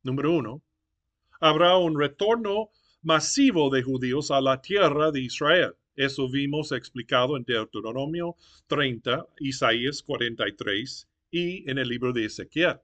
Número 0.03 0.31
uno, 0.31 0.61
habrá 1.39 1.77
un 1.77 1.99
retorno 1.99 2.69
masivo 3.01 3.69
de 3.69 3.83
judíos 3.83 4.31
a 4.31 4.41
la 4.41 4.61
tierra 4.61 5.11
de 5.11 5.21
Israel. 5.21 5.73
Eso 5.95 6.29
vimos 6.29 6.71
explicado 6.71 7.35
en 7.35 7.43
Deuteronomio 7.43 8.35
30, 8.67 9.27
Isaías 9.39 10.01
43 10.01 11.07
y 11.31 11.69
en 11.69 11.77
el 11.77 11.87
libro 11.87 12.13
de 12.13 12.25
Ezequiel. 12.25 12.79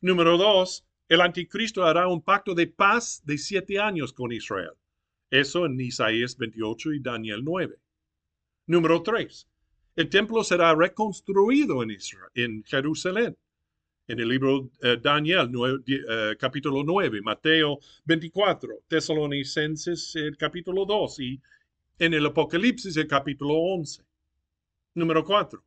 Número 0.00 0.38
dos, 0.38 0.84
el 1.08 1.20
anticristo 1.20 1.84
hará 1.84 2.08
un 2.08 2.22
pacto 2.22 2.54
de 2.54 2.68
paz 2.68 3.22
de 3.24 3.36
siete 3.36 3.78
años 3.78 4.12
con 4.12 4.32
Israel. 4.32 4.79
Eso 5.30 5.64
en 5.64 5.80
Isaías 5.80 6.36
28 6.36 6.94
y 6.94 7.00
Daniel 7.00 7.42
9. 7.44 7.76
Número 8.66 9.02
3. 9.02 9.48
El 9.96 10.08
templo 10.08 10.42
será 10.42 10.74
reconstruido 10.74 11.82
en, 11.82 11.90
Israel, 11.90 12.30
en 12.34 12.64
Jerusalén. 12.64 13.36
En 14.08 14.18
el 14.18 14.28
libro 14.28 14.70
eh, 14.82 14.98
Daniel, 15.00 15.50
eh, 15.86 16.36
capítulo 16.36 16.82
9, 16.82 17.20
Mateo 17.22 17.78
24, 18.04 18.80
Tesalonicenses, 18.88 20.16
el 20.16 20.36
capítulo 20.36 20.84
2 20.84 21.20
y 21.20 21.40
en 22.00 22.14
el 22.14 22.26
Apocalipsis, 22.26 22.96
el 22.96 23.06
capítulo 23.06 23.54
11. 23.54 24.02
Número 24.94 25.24
4. 25.24 25.62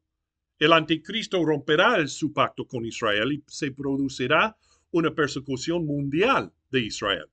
El 0.59 0.73
anticristo 0.73 1.43
romperá 1.43 2.05
su 2.07 2.33
pacto 2.33 2.67
con 2.67 2.85
Israel 2.85 3.31
y 3.31 3.43
se 3.47 3.71
producirá 3.71 4.57
una 4.91 5.13
persecución 5.13 5.85
mundial 5.85 6.51
de 6.69 6.81
Israel. 6.81 7.27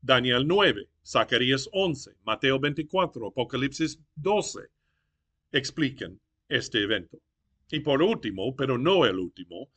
Daniel 0.00 0.46
9, 0.46 0.88
Zacarías 1.04 1.68
11, 1.72 2.12
Mateo 2.24 2.60
24, 2.60 3.28
Apocalipsis 3.28 3.98
12 4.16 4.60
explican 5.50 6.20
este 6.48 6.82
evento. 6.82 7.18
Y 7.70 7.80
por 7.80 8.02
último, 8.02 8.54
pero 8.54 8.78
no 8.78 9.04
el 9.04 9.18
último, 9.18 9.68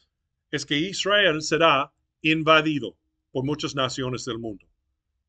es 0.51 0.65
que 0.65 0.77
Israel 0.77 1.41
será 1.41 1.91
invadido 2.21 2.97
por 3.31 3.43
muchas 3.43 3.75
naciones 3.75 4.25
del 4.25 4.39
mundo. 4.39 4.65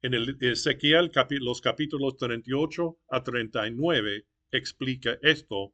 En 0.03 0.15
el 0.15 0.37
Ezequiel 0.41 1.11
los 1.41 1.61
capítulos 1.61 2.17
38 2.17 2.99
a 3.09 3.25
39 3.25 4.27
explica 4.53 5.19
esto 5.23 5.73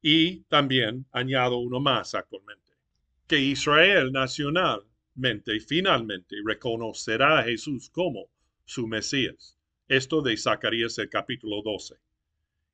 y 0.00 0.40
también 0.44 1.06
añado 1.12 1.58
uno 1.58 1.78
más 1.78 2.14
actualmente, 2.14 2.72
que 3.26 3.38
Israel 3.38 4.12
nacionalmente 4.12 5.60
finalmente 5.60 6.36
reconocerá 6.44 7.40
a 7.40 7.44
Jesús 7.44 7.90
como 7.90 8.30
su 8.64 8.86
Mesías. 8.86 9.57
Esto 9.88 10.20
de 10.20 10.36
Zacarías 10.36 10.98
el 10.98 11.08
capítulo 11.08 11.62
12. 11.62 11.96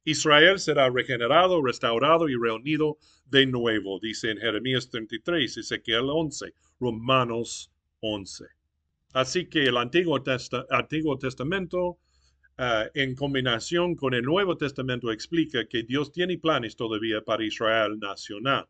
Israel 0.04 0.59
será 0.59 0.90
regenerado, 0.90 1.62
restaurado 1.62 2.28
y 2.28 2.35
reunido 2.35 2.99
de 3.26 3.47
nuevo, 3.47 4.00
dice 4.00 4.33
en 4.33 4.38
Jeremías 4.38 4.90
33, 4.90 5.59
Ezequiel 5.59 6.11
11, 6.11 6.52
Romanos 6.80 7.71
11. 8.00 8.47
Así 9.12 9.47
que 9.47 9.62
el 9.66 9.76
Antiguo, 9.76 10.21
Testamento, 11.18 11.99
eh, 12.59 12.90
en 12.94 13.14
combinación 13.14 13.94
con 13.94 14.12
el 14.12 14.23
Nuevo 14.23 14.56
Testamento, 14.56 15.12
explica 15.12 15.66
que 15.66 15.85
Dios 15.85 16.11
tiene 16.11 16.37
planes 16.37 16.75
todavía 16.75 17.23
para 17.23 17.44
Israel 17.44 17.99
nacional. 18.00 18.66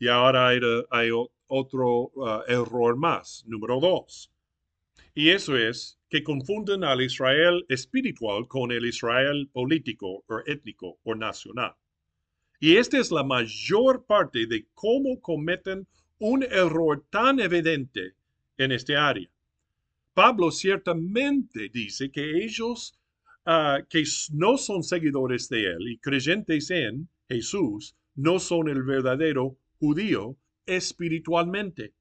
Y 0.00 0.08
ahora 0.08 0.48
hay, 0.48 1.10
otro 1.46 2.10
eh, 2.16 2.52
error 2.52 2.96
más, 2.96 3.44
número 3.46 3.78
dos. 3.78 4.32
Y 5.14 5.30
eso 5.30 5.56
es 5.56 5.98
que 6.08 6.22
confunden 6.22 6.84
al 6.84 7.02
Israel 7.02 7.64
espiritual 7.68 8.46
con 8.48 8.70
el 8.70 8.86
Israel 8.86 9.48
político 9.52 10.24
o 10.26 10.40
étnico 10.46 10.98
o 11.04 11.14
nacional. 11.14 11.74
Y 12.60 12.76
esta 12.76 12.98
es 12.98 13.10
la 13.10 13.24
mayor 13.24 14.04
parte 14.04 14.46
de 14.46 14.66
cómo 14.74 15.20
cometen 15.20 15.86
un 16.18 16.42
error 16.42 17.04
tan 17.10 17.40
evidente 17.40 18.14
en 18.58 18.72
este 18.72 18.96
área. 18.96 19.28
Pablo 20.14 20.50
ciertamente 20.50 21.70
dice 21.70 22.10
que 22.10 22.44
ellos 22.44 22.98
ah, 23.46 23.78
que 23.88 24.04
no 24.32 24.58
son 24.58 24.82
seguidores 24.82 25.48
de 25.48 25.64
él 25.64 25.88
y 25.88 25.98
creyentes 25.98 26.70
en 26.70 27.08
Jesús 27.28 27.96
no 28.14 28.38
son 28.38 28.68
el 28.68 28.82
verdadero 28.82 29.56
judío 29.78 30.36
espiritualmente 30.66 31.94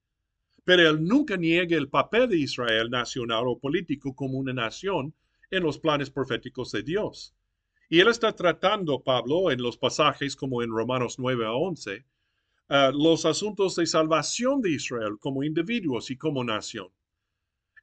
pero 0.64 0.90
él 0.90 1.04
nunca 1.04 1.38
niega 1.38 1.78
el 1.78 1.90
papel 1.90 2.30
de 2.30 2.38
Israel 2.38 2.90
nacional 2.90 3.46
o 3.48 3.60
político 3.60 4.16
como 4.16 4.38
una 4.38 4.54
nación 4.54 5.14
en 5.52 5.64
los 5.64 5.80
planes 5.80 6.10
proféticos 6.10 6.72
de 6.72 6.84
Dios. 6.84 7.34
Y 7.90 8.00
él 8.00 8.08
está 8.08 8.34
tratando, 8.34 9.04
Pablo, 9.04 9.50
en 9.52 9.62
los 9.62 9.78
pasajes 9.78 10.36
como 10.36 10.62
en 10.62 10.70
Romanos 10.70 11.18
9 11.18 11.46
a 11.46 11.54
11, 11.54 12.06
eh, 12.70 12.92
los 12.94 13.26
asuntos 13.26 13.76
de 13.76 13.88
salvación 13.88 14.62
de 14.62 14.72
Israel 14.72 15.18
como 15.20 15.44
individuos 15.44 16.12
y 16.12 16.18
como 16.18 16.44
nación. 16.44 16.90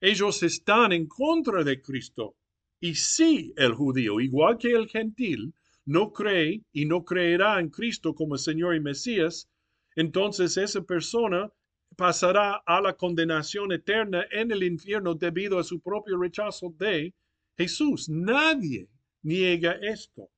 Ellos 0.00 0.42
están 0.44 0.92
en 0.92 1.06
contra 1.06 1.64
de 1.64 1.80
Cristo. 1.82 2.36
Y 2.78 2.94
si 2.94 3.52
el 3.56 3.72
judío, 3.74 4.20
igual 4.20 4.58
que 4.58 4.72
el 4.72 4.88
gentil, 4.88 5.54
no 5.84 6.12
cree 6.12 6.62
y 6.72 6.84
no 6.84 7.04
creerá 7.04 7.58
en 7.58 7.70
Cristo 7.70 8.14
como 8.14 8.36
Señor 8.36 8.76
y 8.76 8.80
Mesías, 8.80 9.48
entonces 9.96 10.56
esa 10.56 10.82
persona 10.82 11.50
pasará 11.94 12.62
a 12.66 12.80
la 12.80 12.94
condenación 12.94 13.72
eterna 13.72 14.26
en 14.30 14.50
el 14.50 14.62
infierno 14.62 15.14
debido 15.14 15.58
a 15.58 15.64
su 15.64 15.80
propio 15.80 16.18
rechazo 16.18 16.74
de 16.78 17.14
Jesús. 17.56 18.08
Nadie 18.08 18.88
niega 19.22 19.72
esto, 19.82 20.28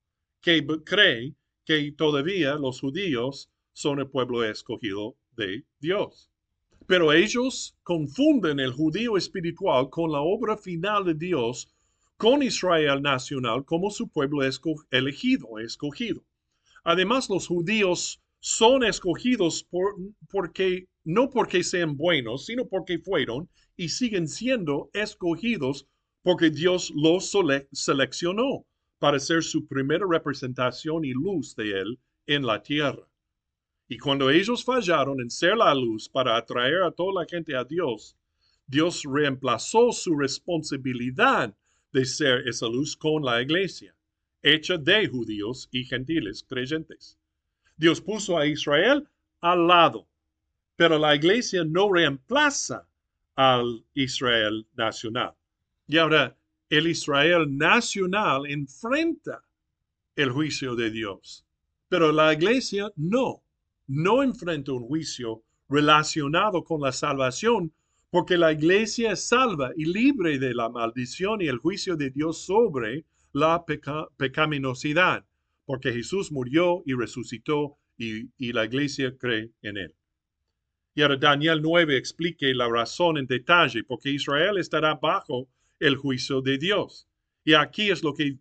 que 0.41 0.65
cree 0.85 1.35
que 1.65 1.93
todavía 1.93 2.55
los 2.55 2.81
judíos 2.81 3.51
son 3.73 4.01
el 4.01 4.09
pueblo 4.09 4.45
escogido 4.45 5.17
de 5.37 5.65
Dios. 5.79 6.31
Pero 6.87 7.13
ellos 7.13 7.77
confunden 7.83 8.61
el 8.61 8.73
judío 8.73 9.17
espiritual 9.17 9.91
con 9.91 10.11
la 10.11 10.21
obra 10.21 10.57
final 10.57 11.05
de 11.05 11.15
Dios, 11.15 11.69
con 12.17 12.43
Israel 12.43 13.03
nacional 13.03 13.65
como 13.65 13.91
su 13.91 14.09
pueblo 14.09 14.39
elegido, 14.91 15.59
escogido. 15.59 16.25
Además, 16.85 17.29
los 17.29 17.47
judíos 17.47 18.23
son 18.41 18.85
escogidos 18.85 19.63
por, 19.65 19.97
porque, 20.31 20.89
no 21.09 21.31
porque 21.31 21.65
sean 21.65 21.97
buenos, 21.97 22.45
sino 22.45 22.69
porque 22.69 22.99
fueron 22.99 23.49
y 23.79 23.89
siguen 23.89 24.29
siendo 24.29 24.91
escogidos 24.93 25.89
porque 26.23 26.51
Dios 26.51 26.93
los 26.95 27.33
seleccionó 27.73 28.67
para 28.99 29.19
ser 29.19 29.43
su 29.43 29.67
primera 29.67 30.05
representación 30.07 31.07
y 31.07 31.13
luz 31.13 31.57
de 31.57 31.81
Él 31.81 31.99
en 32.27 32.45
la 32.45 32.63
tierra. 32.63 33.09
Y 33.89 33.97
cuando 33.97 34.29
ellos 34.29 34.63
fallaron 34.63 35.23
en 35.23 35.31
ser 35.31 35.57
la 35.57 35.75
luz 35.75 36.11
para 36.11 36.37
atraer 36.37 36.83
a 36.83 36.91
toda 36.91 37.23
la 37.23 37.27
gente 37.27 37.57
a 37.57 37.65
Dios, 37.65 38.15
Dios 38.67 39.03
reemplazó 39.11 39.93
su 39.93 40.15
responsabilidad 40.15 41.57
de 41.91 42.05
ser 42.05 42.47
esa 42.47 42.67
luz 42.67 42.95
con 42.95 43.25
la 43.25 43.41
iglesia, 43.41 43.97
hecha 44.43 44.77
de 44.77 45.09
judíos 45.09 45.71
y 45.73 45.87
gentiles 45.87 46.45
creyentes. 46.47 47.19
Dios 47.79 47.99
puso 47.99 48.37
a 48.37 48.47
Israel 48.47 49.09
al 49.41 49.67
lado, 49.67 50.07
pero 50.79 50.99
la 50.99 51.15
iglesia 51.15 51.65
no 51.65 51.93
reemplaza 51.93 52.87
al 53.35 53.85
Israel 53.95 54.67
nacional. 54.77 55.35
Y 55.89 55.99
ahora, 55.99 56.39
el 56.71 56.87
Israel 56.87 57.45
nacional 57.51 58.47
enfrenta 58.47 59.43
el 60.15 60.31
juicio 60.31 60.77
de 60.77 60.91
Dios, 60.91 61.45
pero 61.89 62.13
la 62.13 62.33
iglesia 62.33 62.91
no 62.97 63.43
no 63.89 64.23
enfrenta 64.23 64.73
un 64.73 64.87
juicio 64.87 65.43
relacionado 65.69 66.63
con 66.63 66.83
la 66.83 66.93
salvación, 66.93 67.73
porque 68.11 68.37
la 68.37 68.53
iglesia 68.53 69.13
es 69.13 69.27
salva 69.27 69.73
y 69.77 69.87
libre 69.87 70.39
de 70.39 70.55
la 70.55 70.69
maldición 70.69 71.41
y 71.41 71.49
el 71.49 71.59
juicio 71.59 71.97
de 71.97 72.11
Dios 72.11 72.45
sobre 72.45 73.05
la 73.33 73.65
pecaminosidad, 74.17 75.25
porque 75.65 75.93
Jesús 75.93 76.31
murió 76.31 76.83
y 76.87 76.95
resucitó 76.95 77.79
y, 77.97 78.29
la 78.53 78.67
iglesia 78.67 79.17
cree 79.19 79.51
en 79.63 79.77
él. 79.77 79.95
Y 80.99 81.03
ahora 81.03 81.17
Daniel 81.17 81.63
9 81.63 81.97
explique 81.97 82.53
la 82.53 82.69
razón 82.69 83.19
en 83.19 83.27
detalle, 83.29 83.85
porque 83.85 84.11
Israel 84.11 84.59
estará 84.59 84.97
bajo 84.97 85.49
el 85.79 85.95
juicio 85.95 86.41
de 86.41 86.59
Dios. 86.59 87.07
Y 87.45 87.55
aquí 87.55 87.91
es 87.91 88.03
lo 88.03 88.13
que 88.13 88.37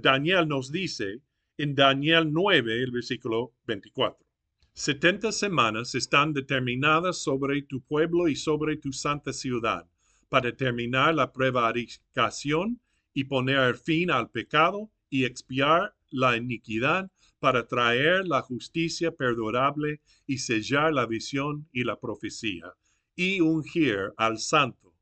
Daniel 0.00 0.48
nos 0.48 0.72
dice 0.72 1.20
en 1.56 1.76
Daniel 1.76 2.32
9, 2.32 2.82
el 2.82 2.90
versículo 2.90 3.54
24. 3.68 4.26
Setenta 4.72 5.30
semanas 5.30 5.94
están 5.94 6.32
determinadas 6.32 7.18
sobre 7.18 7.62
tu 7.62 7.80
pueblo 7.82 8.26
y 8.26 8.34
sobre 8.34 8.78
tu 8.78 8.92
santa 8.92 9.32
ciudad, 9.32 9.88
para 10.28 10.50
terminar 10.50 11.14
la 11.14 11.32
prevaricación 11.32 12.80
y 13.14 13.22
poner 13.22 13.76
fin 13.76 14.10
al 14.10 14.28
pecado 14.28 14.90
y 15.08 15.24
expiar 15.24 15.94
la 16.10 16.36
iniquidad, 16.36 17.12
para 17.42 17.66
traer 17.66 18.24
la 18.28 18.40
justicia 18.40 19.10
perdurable 19.10 20.00
y 20.28 20.38
sellar 20.38 20.92
la 20.94 21.06
visión 21.06 21.66
y 21.72 21.82
la 21.82 21.98
profecía, 21.98 22.72
y 23.16 23.40
ungir 23.40 24.12
al 24.16 24.38
santo 24.38 24.94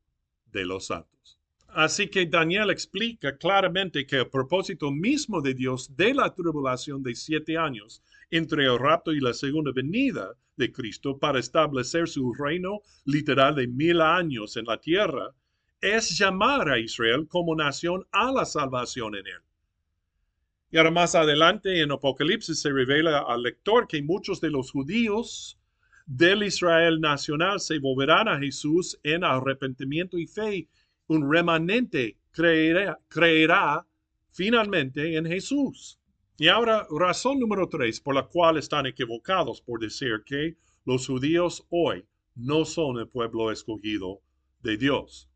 de 0.51 0.65
los 0.65 0.87
santos. 0.87 1.39
Así 1.67 2.07
que 2.07 2.25
Daniel 2.25 2.71
explica 2.71 3.37
claramente 3.37 4.07
que 4.07 4.15
el 4.15 4.27
propósito 4.27 4.89
mismo 4.89 5.39
de 5.39 5.53
Dios 5.53 5.95
de 5.95 6.15
la 6.15 6.33
tribulación 6.33 7.03
de 7.03 7.13
siete 7.13 7.59
años 7.59 8.01
entre 8.31 8.65
el 8.65 8.79
rapto 8.79 9.13
y 9.13 9.19
la 9.19 9.35
segunda 9.35 9.71
venida 9.71 10.35
de 10.57 10.71
Cristo 10.71 11.19
para 11.19 11.37
establecer 11.37 12.09
su 12.09 12.33
reino 12.33 12.81
literal 13.05 13.53
de 13.53 13.67
mil 13.67 14.01
años 14.01 14.57
en 14.57 14.65
la 14.65 14.81
tierra, 14.81 15.29
es 15.79 16.17
llamar 16.17 16.69
a 16.69 16.79
Israel 16.79 17.27
como 17.27 17.55
nación 17.55 18.03
a 18.11 18.31
la 18.31 18.45
salvación 18.45 19.13
en 19.15 19.27
él. 19.27 19.41
Y 20.71 20.77
ahora 20.77 20.91
más 20.91 21.15
adelante 21.15 21.81
en 21.81 21.91
Apocalipsis 21.91 22.61
se 22.61 22.71
revela 22.71 23.25
al 23.27 23.43
lector 23.43 23.87
que 23.87 24.01
muchos 24.01 24.39
de 24.39 24.49
los 24.49 24.71
judíos 24.71 25.59
del 26.05 26.43
Israel 26.43 27.01
nacional 27.01 27.59
se 27.59 27.77
volverán 27.77 28.29
a 28.29 28.39
Jesús 28.39 28.97
en 29.03 29.25
arrepentimiento 29.25 30.17
y 30.17 30.27
fe. 30.27 30.69
Un 31.07 31.29
remanente 31.29 32.17
creerá, 32.31 32.97
creerá 33.09 33.85
finalmente 34.31 35.17
en 35.17 35.25
Jesús. 35.25 35.99
Y 36.37 36.47
ahora, 36.47 36.87
razón 36.89 37.39
número 37.39 37.67
tres 37.67 37.99
por 37.99 38.15
la 38.15 38.23
cual 38.23 38.57
están 38.57 38.85
equivocados 38.85 39.61
por 39.61 39.79
decir 39.79 40.23
que 40.25 40.55
los 40.85 41.05
judíos 41.05 41.67
hoy 41.69 42.05
no 42.33 42.63
son 42.63 42.97
el 42.97 43.09
pueblo 43.09 43.51
escogido 43.51 44.21
de 44.63 44.77
Dios. 44.77 45.29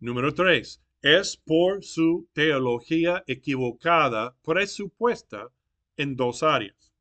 Número 0.00 0.34
tres, 0.34 0.83
es 1.04 1.36
por 1.36 1.84
su 1.84 2.26
teología 2.32 3.22
equivocada 3.26 4.34
presupuesta 4.42 5.50
en 5.98 6.16
dos 6.16 6.42
áreas. 6.42 6.94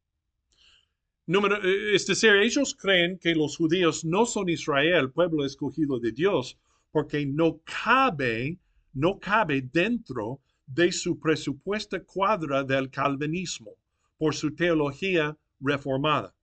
Número, 1.26 1.56
eh, 1.64 1.96
es 1.96 2.06
decir, 2.06 2.32
ellos 2.32 2.76
creen 2.76 3.18
que 3.18 3.34
los 3.34 3.56
judíos 3.56 4.04
no 4.04 4.26
son 4.26 4.50
Israel, 4.50 5.10
pueblo 5.10 5.46
escogido 5.46 6.02
de 6.02 6.12
Dios, 6.12 6.60
porque 6.92 7.26
no 7.26 7.62
cabe, 7.64 8.60
no 8.92 9.20
cabe 9.20 9.62
dentro 9.62 10.42
de 10.66 10.92
su 10.92 11.18
presupuesta 11.18 12.04
cuadra 12.04 12.66
del 12.66 12.90
calvinismo 12.90 13.72
por 14.18 14.36
su 14.36 14.54
teología 14.54 15.38
reformada. 15.62 16.36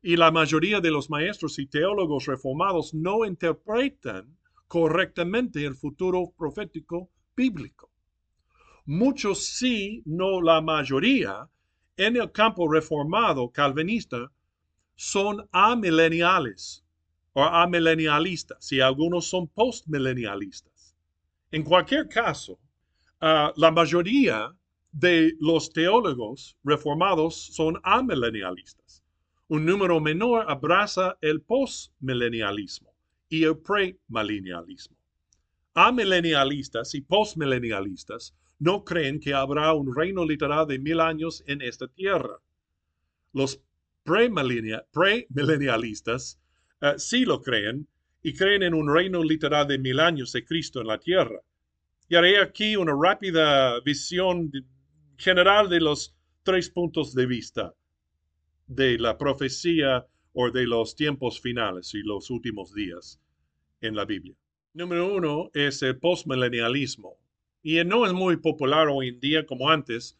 Y 0.00 0.14
la 0.14 0.30
mayoría 0.30 0.80
de 0.80 0.92
los 0.92 1.10
maestros 1.10 1.58
y 1.58 1.66
teólogos 1.66 2.26
reformados 2.26 2.94
no 2.94 3.26
interpretan 3.26 4.37
correctamente 4.68 5.64
el 5.64 5.74
futuro 5.74 6.32
profético 6.36 7.10
bíblico. 7.36 7.90
Muchos 8.86 9.44
sí, 9.44 10.02
no 10.06 10.40
la 10.40 10.60
mayoría, 10.60 11.48
en 11.96 12.16
el 12.16 12.30
campo 12.30 12.70
reformado 12.70 13.50
calvinista 13.50 14.30
son 14.94 15.48
amileniales 15.50 16.84
o 17.32 17.42
amilenialistas 17.42 18.70
y 18.72 18.80
algunos 18.80 19.28
son 19.28 19.48
postmilenialistas. 19.48 20.94
En 21.50 21.64
cualquier 21.64 22.08
caso, 22.08 22.58
Ah, 23.20 23.52
la 23.56 23.72
mayoría 23.72 24.54
de 24.92 25.34
los 25.40 25.72
teólogos 25.72 26.56
reformados 26.62 27.34
son 27.52 27.80
amilenialistas. 27.82 29.02
Un 29.48 29.66
número 29.66 30.00
menor 30.00 30.44
abraza 30.48 31.18
el 31.20 31.40
postmilenialismo 31.42 32.87
y 33.28 33.44
el 33.44 33.58
premilenialismo. 33.58 34.96
Amilenialistas 35.74 36.94
y 36.94 37.02
postmilenialistas 37.02 38.34
no 38.58 38.82
creen 38.84 39.20
que 39.20 39.34
habrá 39.34 39.74
un 39.74 39.94
reino 39.94 40.24
literal 40.24 40.66
de 40.66 40.78
mil 40.78 41.00
años 41.00 41.44
en 41.46 41.60
esta 41.62 41.86
tierra. 41.86 42.40
Los 43.32 43.60
premilenialistas 44.02 46.40
uh, 46.82 46.98
sí 46.98 47.24
lo 47.24 47.40
creen 47.42 47.86
y 48.22 48.34
creen 48.34 48.64
en 48.64 48.74
un 48.74 48.92
reino 48.92 49.22
literal 49.22 49.68
de 49.68 49.78
mil 49.78 50.00
años 50.00 50.32
de 50.32 50.44
Cristo 50.44 50.80
en 50.80 50.88
la 50.88 50.98
tierra. 50.98 51.40
Y 52.08 52.16
haré 52.16 52.40
aquí 52.40 52.74
una 52.76 52.94
rápida 53.00 53.78
visión 53.80 54.50
general 55.16 55.68
de 55.68 55.80
los 55.80 56.16
tres 56.42 56.68
puntos 56.70 57.14
de 57.14 57.26
vista 57.26 57.72
de 58.66 58.98
la 58.98 59.16
profecía 59.16 60.04
o 60.40 60.52
de 60.52 60.68
los 60.68 60.94
tiempos 60.94 61.40
finales 61.40 61.92
y 61.94 62.02
los 62.04 62.30
últimos 62.30 62.72
días 62.72 63.20
en 63.80 63.96
la 63.96 64.04
Biblia. 64.04 64.36
Número 64.72 65.12
uno 65.12 65.50
es 65.52 65.82
el 65.82 65.98
postmilenialismo. 65.98 67.16
Y 67.60 67.82
no 67.84 68.06
es 68.06 68.12
muy 68.12 68.36
popular 68.36 68.86
hoy 68.86 69.08
en 69.08 69.18
día 69.18 69.44
como 69.44 69.68
antes, 69.68 70.16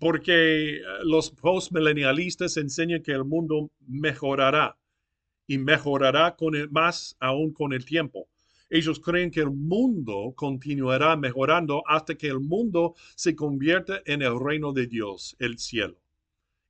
porque 0.00 0.80
los 1.04 1.30
postmilenialistas 1.30 2.56
enseñan 2.56 3.00
que 3.00 3.12
el 3.12 3.24
mundo 3.24 3.70
mejorará 3.86 4.76
y 5.46 5.56
mejorará 5.56 6.34
con 6.34 6.54
más 6.72 7.16
aún 7.20 7.52
con 7.52 7.72
el 7.72 7.84
tiempo. 7.84 8.28
Ellos 8.68 8.98
creen 8.98 9.30
que 9.30 9.40
el 9.40 9.50
mundo 9.50 10.32
continuará 10.34 11.16
mejorando 11.16 11.84
hasta 11.86 12.16
que 12.16 12.26
el 12.26 12.40
mundo 12.40 12.96
se 13.14 13.36
convierta 13.36 14.02
en 14.04 14.20
el 14.22 14.36
reino 14.40 14.72
de 14.72 14.88
Dios, 14.88 15.36
el 15.38 15.58
cielo. 15.58 15.96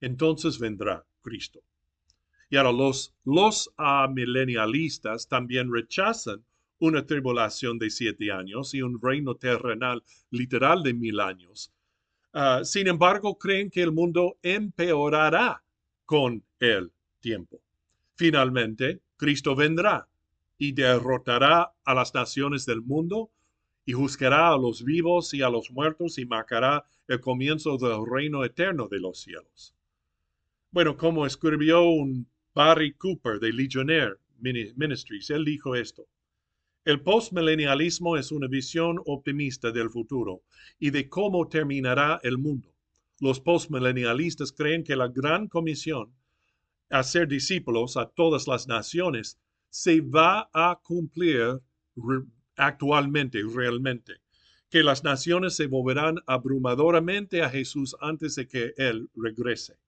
Entonces 0.03 0.59
vendrá 0.59 1.07
Cristo. 1.23 1.63
Y 2.51 2.57
ahora 2.57 2.73
los, 2.73 3.15
los 3.25 3.73
amilenialistas 3.77 5.29
también 5.29 5.73
rechazan 5.73 6.45
una 6.79 7.05
tribulación 7.05 7.79
de 7.79 7.91
siete 7.91 8.33
años 8.33 8.75
y 8.75 8.83
un 8.83 9.01
reino 9.01 9.35
terrenal 9.35 10.03
literal 10.31 10.83
de 10.83 10.95
mil 10.95 11.21
años. 11.21 11.73
Ah, 12.33 12.61
sin 12.65 12.87
embargo, 12.87 13.39
creen 13.39 13.71
que 13.71 13.83
el 13.83 13.93
mundo 13.93 14.39
empeorará 14.43 15.63
con 16.05 16.43
el 16.61 16.93
tiempo. 17.21 17.61
Finalmente, 18.15 19.01
Cristo 19.17 19.55
vendrá 19.55 20.09
y 20.57 20.73
derrotará 20.73 21.73
a 21.85 21.95
las 21.95 22.15
naciones 22.15 22.65
del 22.67 22.83
mundo 22.83 23.31
y 23.85 23.93
juzgará 23.93 24.51
a 24.53 24.59
los 24.59 24.85
vivos 24.85 25.33
y 25.35 25.43
a 25.43 25.49
los 25.49 25.71
muertos 25.71 26.19
y 26.19 26.27
marcará 26.27 26.85
el 27.07 27.21
comienzo 27.21 27.77
del 27.79 28.05
reino 28.07 28.45
eterno 28.45 28.87
de 28.89 29.01
los 29.01 29.21
cielos. 29.21 29.75
Bueno, 30.71 30.97
como 30.97 31.25
escribió 31.25 31.89
un 31.89 32.29
Barry 32.59 32.93
Cooper 32.95 33.39
de 33.39 33.53
Legionnaire 33.53 34.17
Ministries, 34.41 35.31
él 35.31 35.45
dijo 35.45 35.77
esto. 35.77 36.09
El 36.85 37.01
postmilenialismo 37.03 38.17
es 38.17 38.33
una 38.33 38.49
visión 38.49 39.01
optimista 39.07 39.71
del 39.71 39.91
futuro 39.91 40.43
y 40.77 40.91
de 40.91 41.09
cómo 41.09 41.47
terminará 41.47 42.19
el 42.25 42.37
mundo. 42.37 42.75
Los 43.21 43.39
postmilenialistas 43.39 44.51
creen 44.51 44.83
que 44.83 44.97
la 44.97 45.07
gran 45.07 45.47
comisión 45.47 46.13
a 46.91 47.05
ser 47.05 47.29
discípulos 47.29 47.97
a 47.97 48.07
todas 48.07 48.49
las 48.49 48.67
naciones 48.67 49.39
se 49.71 50.01
va 50.01 50.51
a 50.53 50.81
cumplir 50.83 51.61
actualmente, 52.57 53.41
realmente, 53.55 54.15
que 54.69 54.83
las 54.83 55.05
naciones 55.05 55.55
se 55.55 55.69
volverán 55.69 56.17
abrumadoramente 56.27 57.41
a 57.41 57.51
Jesús 57.51 57.95
antes 58.01 58.35
de 58.35 58.49
que 58.49 58.75
Él 58.79 59.09
regrese. 59.15 59.79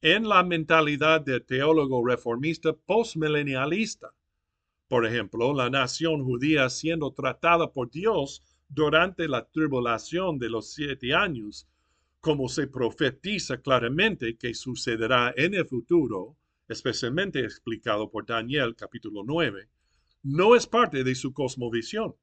En 0.00 0.28
la 0.28 0.44
mentalidad 0.44 1.22
del 1.22 1.44
teólogo 1.44 2.06
reformista 2.06 2.72
postmilenialista, 2.72 4.14
por 4.86 5.04
ejemplo, 5.04 5.52
la 5.52 5.70
nación 5.70 6.22
judía 6.22 6.70
siendo 6.70 7.12
tratada 7.12 7.72
por 7.72 7.90
Dios 7.90 8.40
durante 8.68 9.26
la 9.26 9.48
tribulación 9.48 10.38
de 10.38 10.50
los 10.50 10.72
siete 10.72 11.14
años, 11.14 11.66
como 12.20 12.48
se 12.48 12.68
profetiza 12.68 13.60
claramente 13.60 14.36
que 14.36 14.54
sucederá 14.54 15.34
en 15.36 15.54
el 15.54 15.66
futuro, 15.66 16.36
especialmente 16.68 17.40
explicado 17.40 18.08
por 18.08 18.24
Daniel 18.24 18.76
capítulo 18.76 19.24
9, 19.26 19.68
no 20.22 20.54
es 20.54 20.68
parte 20.68 21.02
de 21.02 21.16
su 21.16 21.32
cosmovisión. 21.32 22.14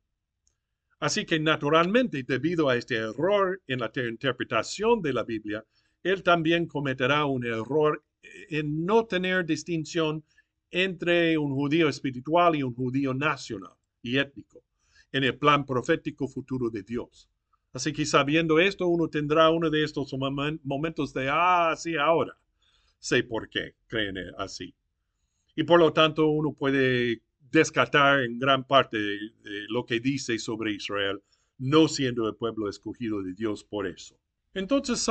Así 0.99 1.25
que 1.25 1.41
naturalmente, 1.41 2.23
debido 2.23 2.69
a 2.69 2.77
este 2.77 2.95
error 2.95 3.61
en 3.67 3.79
la 3.79 3.91
interpretación 3.95 5.01
de 5.01 5.11
la 5.11 5.23
Biblia, 5.23 5.65
él 6.05 6.23
también 6.23 6.67
cometerá 6.67 7.25
un 7.25 7.45
error 7.45 8.03
en 8.49 8.85
no 8.85 9.05
tener 9.05 9.45
distinción 9.45 10.23
entre 10.71 11.37
un 11.37 11.53
judío 11.53 11.89
espiritual 11.89 12.55
y 12.55 12.63
un 12.63 12.73
judío 12.73 13.13
nacional 13.13 13.73
y 14.01 14.17
étnico 14.17 14.63
en 15.11 15.23
el 15.23 15.37
plan 15.37 15.65
profético 15.65 16.27
futuro 16.27 16.69
de 16.69 16.83
Dios. 16.83 17.29
Así 17.73 17.91
que 17.91 18.05
sabiendo 18.05 18.59
esto, 18.59 18.87
uno 18.87 19.09
tendrá 19.09 19.49
uno 19.49 19.69
de 19.69 19.83
estos 19.83 20.13
momentos 20.63 21.13
de, 21.13 21.27
ah, 21.29 21.73
sí, 21.75 21.95
ahora 21.97 22.37
sé 22.99 23.23
por 23.23 23.49
qué 23.49 23.75
creen 23.87 24.15
así. 24.37 24.73
Y 25.55 25.63
por 25.63 25.79
lo 25.79 25.91
tanto, 25.91 26.27
uno 26.27 26.53
puede 26.53 27.21
descartar 27.51 28.23
en 28.23 28.39
gran 28.39 28.65
parte 28.65 28.97
de, 28.97 29.17
lo 29.69 29.85
que 29.85 29.99
dice 29.99 30.37
sobre 30.39 30.73
Israel, 30.73 31.21
no 31.57 31.87
siendo 31.87 32.27
el 32.27 32.35
pueblo 32.35 32.69
escogido 32.69 33.23
de 33.23 33.33
Dios 33.33 33.63
por 33.63 33.87
eso. 33.87 34.19
Entonces, 34.55 35.05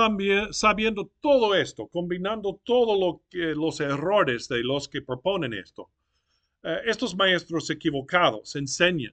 sabiendo 0.53 1.11
todo 1.21 1.55
esto, 1.55 1.87
combinando 1.89 2.63
todos 2.65 3.21
los 3.31 3.81
errores 3.81 4.49
de 4.49 4.65
los 4.65 4.89
que 4.89 5.03
proponen 5.03 5.53
esto, 5.53 5.91
eh, 6.63 6.79
estos 6.87 7.15
maestros 7.15 7.69
equivocados 7.69 8.57
enseñan. 8.57 9.13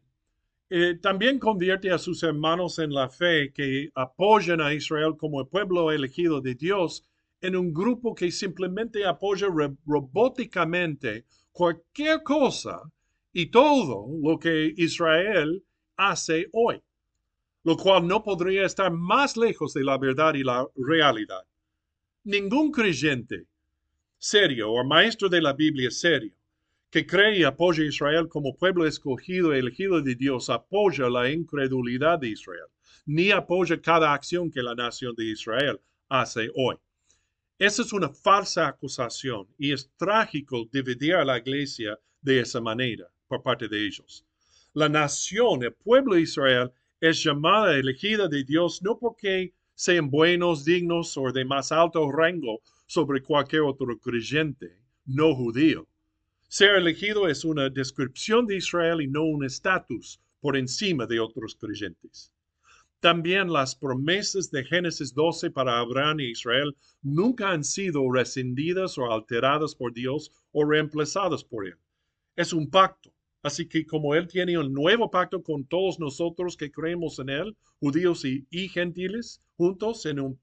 Eh, 0.70 0.96
también 1.02 1.38
convierte 1.38 1.92
a 1.92 1.98
sus 1.98 2.24
hermanos 2.24 2.80
en 2.80 2.94
la 2.94 3.10
fe 3.10 3.52
que 3.52 3.90
apoyan 3.94 4.62
a 4.62 4.74
Israel 4.74 5.18
como 5.18 5.42
el 5.42 5.48
pueblo 5.48 5.92
elegido 5.92 6.40
de 6.40 6.56
Dios 6.56 7.06
en 7.42 7.58
un 7.58 7.74
grupo 7.74 8.16
que 8.16 8.32
simplemente 8.32 9.06
apoya 9.06 9.48
robóticamente 9.86 11.26
cualquier 11.52 12.24
cosa 12.24 12.90
y 13.34 13.48
todo 13.48 14.08
lo 14.24 14.40
que 14.40 14.74
Israel 14.78 15.62
hace 15.98 16.48
hoy 16.54 16.82
lo 17.64 17.78
cual 17.78 18.08
no 18.08 18.24
podría 18.24 18.66
estar 18.66 18.92
más 18.92 19.38
lejos 19.38 19.74
de 19.74 19.84
la 19.84 19.98
verdad 19.98 20.34
y 20.34 20.44
la 20.44 20.68
realidad. 20.76 21.44
Ningún 22.24 22.72
creyente 22.72 23.46
serio 24.18 24.72
o 24.72 24.84
maestro 24.84 25.30
de 25.30 25.42
la 25.42 25.54
Biblia 25.54 25.90
serio 25.90 26.34
que 26.92 27.06
cree 27.06 27.40
y 27.40 27.44
apoya 27.44 27.84
a 27.84 27.88
Israel 27.88 28.28
como 28.28 28.56
pueblo 28.56 28.86
escogido 28.86 29.56
y 29.56 29.60
elegido 29.60 30.02
de 30.02 30.14
Dios 30.14 30.50
apoya 30.50 31.10
la 31.10 31.32
incredulidad 31.32 32.20
de 32.20 32.30
Israel, 32.30 32.68
ni 33.06 33.32
apoya 33.32 33.82
cada 33.82 34.14
acción 34.14 34.52
que 34.52 34.62
la 34.62 34.76
nación 34.76 35.16
de 35.16 35.26
Israel 35.26 35.80
hace 36.10 36.50
hoy. 36.54 36.76
Esa 37.58 37.84
es 37.84 37.94
una 37.94 38.10
falsa 38.10 38.68
acusación 38.68 39.48
y 39.58 39.72
es 39.72 39.90
trágico 39.96 40.68
dividir 40.70 41.16
a 41.16 41.24
la 41.24 41.38
iglesia 41.38 41.98
de 42.22 42.42
esa 42.42 42.60
manera 42.60 43.08
por 43.28 43.42
parte 43.42 43.70
de 43.70 43.86
ellos. 43.86 44.26
La 44.74 44.90
nación, 44.90 45.64
el 45.64 45.74
pueblo 45.74 46.16
de 46.16 46.22
Israel, 46.22 46.72
es 47.02 47.24
llamada 47.24 47.76
elegida 47.76 48.28
de 48.28 48.44
Dios 48.44 48.84
no 48.84 49.00
porque 49.00 49.56
sean 49.74 50.12
buenos, 50.12 50.64
dignos 50.64 51.18
o 51.18 51.32
de 51.32 51.44
más 51.44 51.72
alto 51.72 52.12
rango 52.12 52.62
sobre 52.86 53.24
cualquier 53.24 53.64
otro 53.64 53.98
creyente 54.00 54.78
no 55.06 55.34
judío. 55.34 55.88
Ser 56.48 56.76
elegido 56.76 57.28
es 57.28 57.44
una 57.44 57.72
descripción 57.72 58.46
de 58.46 58.58
Israel 58.58 59.02
y 59.02 59.08
no 59.08 59.24
un 59.24 59.44
estatus 59.44 60.22
por 60.42 60.56
encima 60.56 61.08
de 61.08 61.20
otros 61.20 61.56
creyentes. 61.56 62.32
También 63.00 63.52
las 63.52 63.76
promesas 63.76 64.52
de 64.52 64.64
Génesis 64.64 65.12
12 65.16 65.50
para 65.50 65.80
Abraham 65.80 66.20
y 66.20 66.32
Israel 66.32 66.78
nunca 67.02 67.50
han 67.50 67.64
sido 67.64 68.12
rescindidas 68.12 69.00
o 69.00 69.12
alteradas 69.12 69.74
por 69.74 69.92
Dios 69.92 70.32
o 70.52 70.66
reemplazadas 70.66 71.44
por 71.44 71.66
él. 71.66 71.78
Es 72.36 72.54
un 72.54 72.70
pacto 72.70 73.12
Así 73.44 73.68
que 73.68 73.86
como 73.86 74.14
Él 74.14 74.28
tiene 74.28 74.58
un 74.58 74.74
nuevo 74.74 75.10
pacto 75.10 75.42
con 75.42 75.66
todos 75.66 76.00
nosotros 76.00 76.56
que 76.56 76.72
creemos 76.72 77.18
en 77.20 77.30
Él, 77.30 77.58
judíos 77.80 78.24
y, 78.24 78.68
gentiles, 78.70 79.42
juntos, 79.58 80.06
en 80.06 80.20
un, 80.20 80.40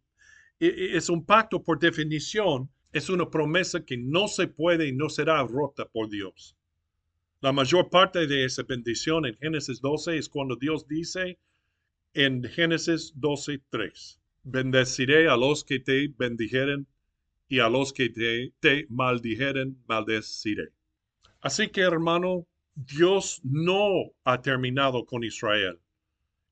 e, 0.58 0.66
e, 0.66 0.96
es 0.96 1.08
un 1.08 1.24
pacto 1.24 1.62
por 1.62 1.78
definición, 1.78 2.68
es 2.92 3.08
una 3.08 3.30
promesa 3.30 3.84
que 3.84 3.96
no 3.96 4.26
se 4.26 4.48
puede 4.48 4.88
y 4.88 4.92
no 4.92 5.08
será 5.08 5.42
rota 5.44 5.86
por 5.86 6.08
Dios. 6.08 6.56
La 7.40 7.52
mayor 7.52 7.88
parte 7.88 8.26
de 8.26 8.44
esa 8.44 8.64
bendición 8.64 9.24
en 9.26 9.36
Génesis 9.36 9.80
12 9.80 10.18
es 10.18 10.28
cuando 10.28 10.56
Dios 10.56 10.88
dice 10.88 11.38
en 12.14 12.42
Génesis 12.42 13.12
12, 13.14 13.62
3, 13.70 14.20
bendeciré 14.42 15.28
a 15.28 15.36
los 15.36 15.62
que 15.62 15.78
te 15.78 16.08
bendijeren 16.08 16.88
y 17.48 17.60
a 17.60 17.68
los 17.68 17.92
que 17.92 18.08
te, 18.08 18.52
te 18.58 18.86
maldijeren, 18.88 19.80
maldeciré. 19.86 20.72
Así 21.40 21.68
que 21.68 21.82
hermano, 21.82 22.48
Dios 22.86 23.40
no 23.42 24.12
ha 24.22 24.40
terminado 24.40 25.04
con 25.04 25.24
Israel. 25.24 25.80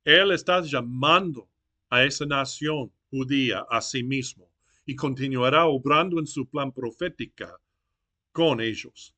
Él 0.04 0.32
está 0.32 0.60
llamando 0.60 1.48
a 1.88 2.02
esa 2.02 2.26
nación 2.26 2.90
judía 3.10 3.64
a 3.70 3.80
sí 3.80 4.02
mismo 4.02 4.50
y 4.84 4.96
continuará 4.96 5.66
obrando 5.66 6.18
en 6.18 6.26
su 6.26 6.44
plan 6.48 6.72
profética 6.72 7.56
con 8.32 8.60
ellos. 8.60 9.14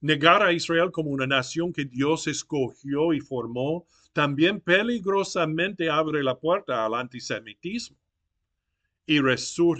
Negar 0.00 0.44
a 0.44 0.52
Israel 0.52 0.92
como 0.92 1.10
una 1.10 1.26
nación 1.26 1.72
que 1.72 1.86
Dios 1.86 2.28
escogió 2.28 3.12
y 3.12 3.18
formó 3.18 3.88
también 4.12 4.60
peligrosamente 4.60 5.90
abre 5.90 6.22
la 6.22 6.38
puerta 6.38 6.86
al 6.86 6.94
antisemitismo 6.94 7.96
y, 9.06 9.18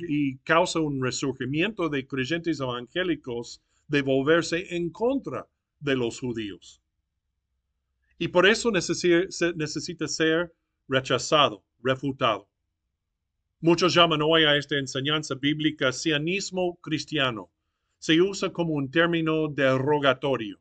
y 0.08 0.38
causa 0.38 0.80
un 0.80 1.00
resurgimiento 1.00 1.88
de 1.88 2.04
creyentes 2.04 2.58
evangélicos 2.58 3.62
de 3.86 4.02
volverse 4.02 4.74
en 4.74 4.90
contra 4.90 5.46
de 5.84 5.94
los 5.94 6.18
judíos. 6.18 6.80
Y 8.18 8.28
por 8.28 8.46
eso 8.46 8.70
necesita 8.70 10.08
ser 10.08 10.54
rechazado, 10.88 11.62
refutado. 11.82 12.48
Muchos 13.60 13.94
llaman 13.94 14.22
hoy 14.22 14.44
a 14.44 14.56
esta 14.56 14.78
enseñanza 14.78 15.34
bíblica 15.34 15.92
sionismo 15.92 16.78
cristiano. 16.80 17.50
Se 17.98 18.20
usa 18.20 18.50
como 18.50 18.74
un 18.74 18.90
término 18.90 19.48
derogatorio 19.48 20.58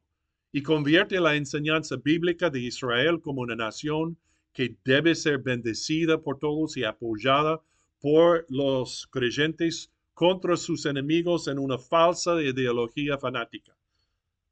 y 0.52 0.62
convierte 0.62 1.20
la 1.20 1.36
enseñanza 1.36 1.96
bíblica 1.96 2.50
de 2.50 2.62
Israel 2.62 3.20
como 3.22 3.42
una 3.42 3.56
nación 3.56 4.18
que 4.54 4.78
debe 4.86 5.16
ser 5.16 5.40
bendecida 5.40 6.22
por 6.22 6.40
todos 6.40 6.78
y 6.78 6.84
apoyada 6.84 7.62
por 8.00 8.46
los 8.50 9.08
creyentes 9.08 9.92
contra 10.14 10.56
sus 10.58 10.86
enemigos 10.86 11.48
en 11.48 11.60
una 11.60 11.78
falsa 11.78 12.42
ideología 12.42 13.18
fanática. 13.18 13.76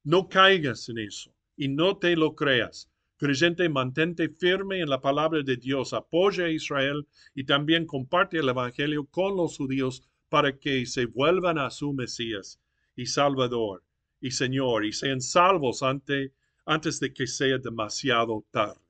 No 0.04 0.30
caigas 0.30 0.90
en 0.90 0.98
eso 0.98 1.32
y 1.56 1.68
no 1.68 1.98
te 1.98 2.16
lo 2.16 2.36
creas. 2.36 2.90
Creyente, 3.18 3.70
mantente 3.70 4.30
firme 4.30 4.80
en 4.80 4.90
la 4.90 5.00
palabra 5.00 5.44
de 5.44 5.58
Dios, 5.58 5.94
apoya 5.94 6.46
a 6.46 6.50
Israel 6.50 7.08
y 7.36 7.44
también 7.44 7.86
comparte 7.86 8.40
el 8.40 8.50
Evangelio 8.50 9.06
con 9.06 9.38
los 9.38 9.58
judíos 9.58 10.02
para 10.28 10.58
que 10.58 10.88
se 10.88 11.06
vuelvan 11.06 11.60
a 11.60 11.70
su 11.70 11.94
Mesías 11.94 12.60
y 12.96 13.06
Salvador 13.06 13.84
y 14.20 14.32
Señor 14.32 14.86
y 14.86 14.92
sean 14.92 15.22
salvos 15.22 15.84
ante, 15.84 16.34
antes 16.66 17.00
de 17.00 17.14
que 17.14 17.28
sea 17.28 17.60
demasiado 17.60 18.44
tarde. 18.50 18.82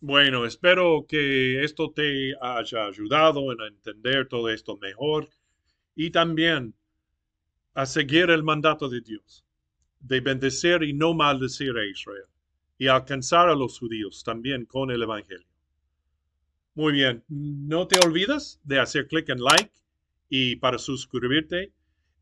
Bueno, 0.00 0.44
espero 0.44 1.06
que 1.08 1.64
esto 1.64 1.92
te 1.92 2.34
haya 2.42 2.84
ayudado 2.88 3.52
en 3.52 3.60
entender 3.72 4.28
todo 4.28 4.50
esto 4.50 4.76
mejor 4.76 5.30
y 5.94 6.10
también 6.10 6.74
a 7.72 7.86
seguir 7.86 8.28
el 8.28 8.42
mandato 8.42 8.90
de 8.90 9.00
Dios 9.00 9.47
de 10.00 10.20
bendecir 10.20 10.82
y 10.82 10.92
no 10.92 11.14
maldecir 11.14 11.76
a 11.76 11.84
Israel 11.84 12.26
y 12.78 12.86
alcanzar 12.86 13.48
a 13.48 13.54
los 13.54 13.78
judíos 13.78 14.22
también 14.24 14.64
con 14.64 14.90
el 14.90 15.02
Evangelio. 15.02 15.46
Muy 16.74 16.92
bien. 16.92 17.24
No 17.28 17.88
te 17.88 17.98
olvides 17.98 18.60
de 18.62 18.78
hacer 18.78 19.08
clic 19.08 19.28
en 19.30 19.42
like 19.42 19.72
y 20.28 20.56
para 20.56 20.78
suscribirte 20.78 21.72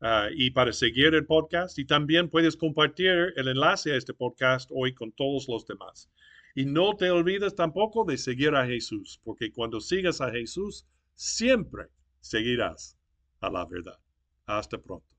ah, 0.01 0.29
y 0.33 0.49
para 0.49 0.73
seguir 0.73 1.13
el 1.13 1.27
podcast. 1.27 1.77
Y 1.77 1.85
también 1.85 2.29
puedes 2.29 2.57
compartir 2.57 3.33
el 3.35 3.47
enlace 3.49 3.93
a 3.93 3.97
este 3.97 4.15
podcast 4.15 4.71
hoy 4.73 4.95
con 4.95 5.11
todos 5.11 5.47
los 5.47 5.65
demás. 5.67 6.09
Y 6.55 6.65
no 6.65 6.95
te 6.95 7.11
olvides 7.11 7.53
tampoco 7.53 8.03
de 8.03 8.17
seguir 8.17 8.55
a 8.55 8.65
Jesús, 8.65 9.21
porque 9.23 9.51
cuando 9.51 9.79
sigas 9.79 10.21
a 10.21 10.31
Jesús, 10.31 10.87
siempre 11.13 11.85
seguirás 12.19 12.97
a 13.41 13.51
la 13.51 13.63
verdad. 13.63 13.99
Hasta 14.47 14.79
pronto. 14.79 15.16